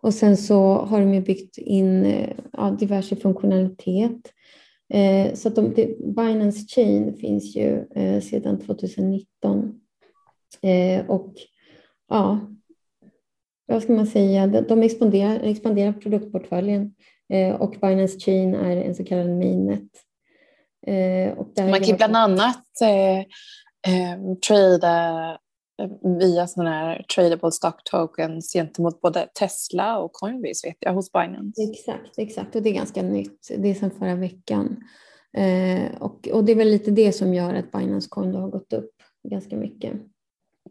Och 0.00 0.14
sen 0.14 0.36
så 0.36 0.74
har 0.74 1.00
de 1.00 1.20
byggt 1.20 1.58
in 1.58 2.04
eh, 2.04 2.30
ja, 2.52 2.70
diverse 2.70 3.16
funktionalitet. 3.16 4.32
Eh, 4.94 5.34
så 5.34 5.48
att 5.48 5.56
de, 5.56 5.74
Binance 6.16 6.66
Chain 6.68 7.16
finns 7.16 7.56
ju 7.56 7.84
eh, 7.94 8.20
sedan 8.20 8.60
2019. 8.60 9.80
Eh, 10.62 11.10
och 11.10 11.34
ja, 12.08 12.40
vad 13.66 13.82
ska 13.82 13.92
man 13.92 14.06
säga, 14.06 14.46
de 14.46 14.82
expanderar, 14.82 15.40
expanderar 15.40 15.92
produktportföljen 15.92 16.94
eh, 17.32 17.54
och 17.54 17.70
Binance 17.80 18.20
Chain 18.20 18.54
är 18.54 18.76
en 18.76 18.94
så 18.94 19.04
kallad 19.04 19.28
mainnet. 19.28 19.90
Eh, 20.86 21.36
man 21.70 21.80
kan 21.80 21.96
bland 21.96 22.16
annat 22.16 22.66
eh, 22.82 23.18
eh, 23.94 24.34
trada 24.48 25.38
via 26.20 26.46
sådana 26.46 26.70
här 26.70 27.02
tradable 27.14 27.52
stock 27.52 27.84
tokens 27.84 28.52
gentemot 28.52 29.00
både 29.00 29.28
Tesla 29.38 29.98
och 29.98 30.12
Coinbase 30.12 30.68
vet 30.68 30.76
jag 30.80 30.94
hos 30.94 31.12
Binance. 31.12 31.62
Exakt, 31.62 32.18
exakt 32.18 32.56
och 32.56 32.62
det 32.62 32.70
är 32.70 32.74
ganska 32.74 33.02
nytt. 33.02 33.48
Det 33.58 33.70
är 33.70 33.74
sedan 33.74 33.90
förra 33.90 34.14
veckan. 34.14 34.84
Eh, 35.36 36.02
och, 36.02 36.28
och 36.28 36.44
det 36.44 36.52
är 36.52 36.56
väl 36.56 36.68
lite 36.68 36.90
det 36.90 37.12
som 37.12 37.34
gör 37.34 37.54
att 37.54 37.72
Binance 37.72 38.08
Coin 38.10 38.34
har 38.34 38.48
gått 38.48 38.72
upp 38.72 38.90
ganska 39.28 39.56
mycket. 39.56 39.92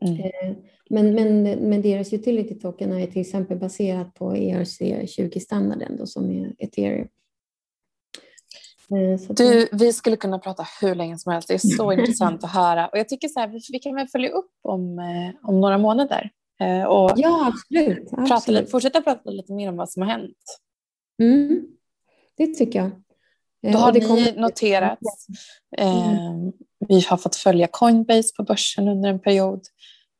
Mm. 0.02 0.20
Eh, 0.20 0.56
men, 0.90 1.16
men, 1.16 1.44
men 1.44 1.82
deras 1.82 2.14
utility 2.14 2.60
token 2.60 2.94
är 2.94 3.08
till 3.08 3.22
exempel 3.22 3.58
baserat 3.58 4.14
på 4.14 4.34
ERC20-standarden 4.34 6.08
som 6.08 6.32
är 6.32 6.56
ethereum. 6.58 7.08
Eh, 8.92 9.36
du, 9.36 9.70
vi 9.72 9.94
skulle 9.94 10.18
kunna 10.18 10.40
prata 10.40 10.68
hur 10.82 10.96
länge 10.96 11.18
som 11.18 11.32
helst. 11.32 11.48
Det 11.48 11.54
är 11.54 11.78
så 11.78 11.92
intressant 11.92 12.44
att 12.44 12.52
höra. 12.52 12.88
Och 12.88 12.98
jag 12.98 13.10
tycker 13.10 13.28
så 13.28 13.40
här, 13.40 13.48
vi, 13.48 13.60
vi 13.72 13.80
kan 13.80 13.96
väl 13.96 14.08
följa 14.08 14.30
upp 14.30 14.52
om, 14.62 15.00
eh, 15.00 15.50
om 15.50 15.62
några 15.62 15.78
månader. 15.78 16.32
Och 16.88 17.12
ja, 17.16 17.54
absolut. 17.54 18.10
Prata 18.10 18.34
absolut. 18.36 18.72
fortsätta 18.72 19.02
prata 19.02 19.30
lite 19.30 19.54
mer 19.54 19.70
om 19.70 19.78
vad 19.78 19.90
som 19.90 20.02
har 20.02 20.10
hänt. 20.10 20.60
Mm, 21.22 21.68
det 22.38 22.48
tycker 22.48 22.80
jag. 22.80 22.92
Då 23.74 23.80
har 23.80 23.94
ni 23.94 24.02
kommer... 24.02 24.42
noterat. 24.42 25.00
Mm 25.78 26.52
vi 26.88 27.00
har 27.00 27.18
fått 27.18 27.36
följa 27.36 27.68
Coinbase 27.72 28.30
på 28.38 28.44
börsen 28.44 28.88
under 28.88 29.10
en 29.10 29.20
period 29.20 29.62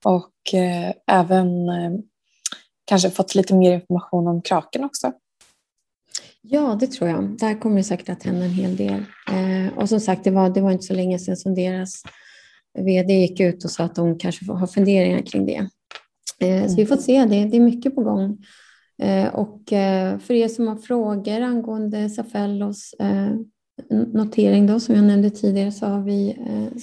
och 0.06 0.54
eh, 0.54 0.94
även 1.08 1.70
eh, 1.70 1.92
kanske 2.86 3.10
fått 3.10 3.36
lite 3.36 3.56
mer 3.56 3.74
information 3.74 4.28
om 4.28 4.42
Kraken 4.42 4.84
också. 4.84 5.12
Ja, 6.42 6.78
det 6.80 6.88
tror 6.88 7.10
jag. 7.10 7.38
Där 7.40 7.60
kommer 7.60 7.78
det 7.78 7.84
säkert 7.84 8.10
att 8.10 8.24
hända 8.24 8.46
en 8.46 8.52
hel 8.52 8.76
del. 8.76 9.04
Eh, 9.32 9.78
och 9.78 9.90
som 9.90 10.00
sagt, 10.00 10.24
det 10.24 10.32
var, 10.32 10.50
det 10.50 10.62
var 10.62 10.72
inte 10.72 10.86
så 10.86 10.94
länge 10.94 11.20
sedan 11.20 11.38
som 11.38 11.56
deras 11.56 12.04
vd 12.80 13.14
gick 13.14 13.40
ut 13.40 13.66
och 13.66 13.72
sa 13.72 13.84
att 13.84 13.96
de 13.96 14.20
kanske 14.20 14.52
har 14.52 14.68
funderingar 14.68 15.22
kring 15.22 15.46
det. 15.46 15.70
Eh, 16.40 16.68
så 16.68 16.76
vi 16.76 16.86
får 16.86 16.98
se, 16.98 17.26
det, 17.26 17.46
det 17.46 17.58
är 17.58 17.62
mycket 17.62 17.96
på 17.96 18.02
gång. 18.04 18.38
Eh, 19.02 19.36
och 19.36 19.74
eh, 19.74 20.20
för 20.20 20.34
er 20.34 20.48
som 20.48 20.68
har 20.68 20.76
frågor 20.76 21.42
angående 21.42 22.10
Safellos 22.10 22.94
eh, 22.94 23.32
notering 24.14 24.68
då, 24.68 24.80
som 24.80 24.96
jag 24.96 25.04
nämnde 25.04 25.30
tidigare 25.30 25.72
så 25.72 25.86
har 25.86 26.02
vi 26.02 26.38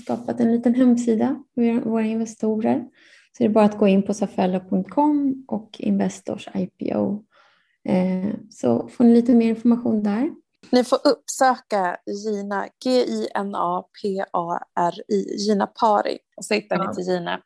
skapat 0.05 0.41
en 0.41 0.53
liten 0.53 0.75
hemsida 0.75 1.43
för 1.55 1.81
våra 1.81 2.05
investorer. 2.05 2.85
Så 3.33 3.43
det 3.43 3.45
är 3.45 3.49
bara 3.49 3.65
att 3.65 3.79
gå 3.79 3.89
in 3.89 4.03
på 4.03 4.15
safello.com 4.15 5.45
och 5.49 5.77
Investors 5.79 6.49
IPO. 6.55 7.25
Så 8.51 8.89
får 8.89 9.05
ni 9.05 9.15
lite 9.15 9.33
mer 9.33 9.49
information 9.49 10.03
där. 10.03 10.31
Ni 10.71 10.85
får 10.85 10.99
uppsöka 11.05 11.97
Gina, 12.07 12.67
G-I-N-A-P-A-R-I, 12.85 14.17
Gina 15.37 15.67
Pari 15.67 16.19
och 16.37 16.45
så 16.45 16.55
hittar 16.55 16.89
ni 16.89 16.95
till 16.95 17.05
Gina 17.05 17.33
Eh, 17.33 17.41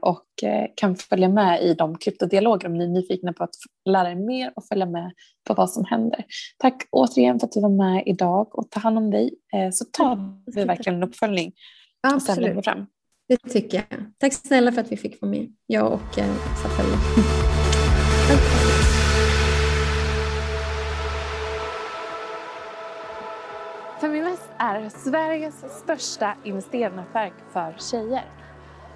och 0.00 0.42
eh, 0.42 0.66
kan 0.76 0.96
följa 0.96 1.28
med 1.28 1.62
i 1.62 1.74
de 1.74 1.98
kryptodialoger 1.98 2.66
om 2.68 2.74
ni 2.74 2.84
är 2.84 2.88
nyfikna 2.88 3.32
på 3.32 3.44
att 3.44 3.54
lära 3.84 4.10
er 4.10 4.14
mer 4.14 4.52
och 4.56 4.64
följa 4.64 4.86
med 4.86 5.12
på 5.46 5.54
vad 5.54 5.70
som 5.70 5.84
händer. 5.84 6.24
Tack 6.58 6.88
återigen 6.90 7.40
för 7.40 7.46
att 7.46 7.52
du 7.52 7.60
var 7.60 7.68
med 7.68 8.02
idag 8.06 8.58
och 8.58 8.70
ta 8.70 8.80
hand 8.80 8.98
om 8.98 9.10
dig 9.10 9.34
eh, 9.54 9.70
så 9.72 9.84
tar 9.84 10.42
vi 10.54 10.64
verkligen 10.64 10.96
en 10.96 11.08
uppföljning. 11.08 11.52
Absolut. 12.00 12.64
Fram. 12.64 12.86
Det 13.28 13.36
tycker 13.36 13.78
jag. 13.78 14.04
Tack 14.18 14.32
snälla 14.32 14.72
för 14.72 14.80
att 14.80 14.92
vi 14.92 14.96
fick 14.96 15.22
vara 15.22 15.30
med, 15.30 15.52
jag 15.66 15.92
och 15.92 16.18
eh, 16.18 16.34
Safella. 16.62 16.96
Feminvest 24.00 24.50
är 24.58 24.88
Sveriges 24.88 25.54
största 25.82 26.34
investeringsnätverk 26.44 27.34
för 27.52 27.74
tjejer. 27.78 28.24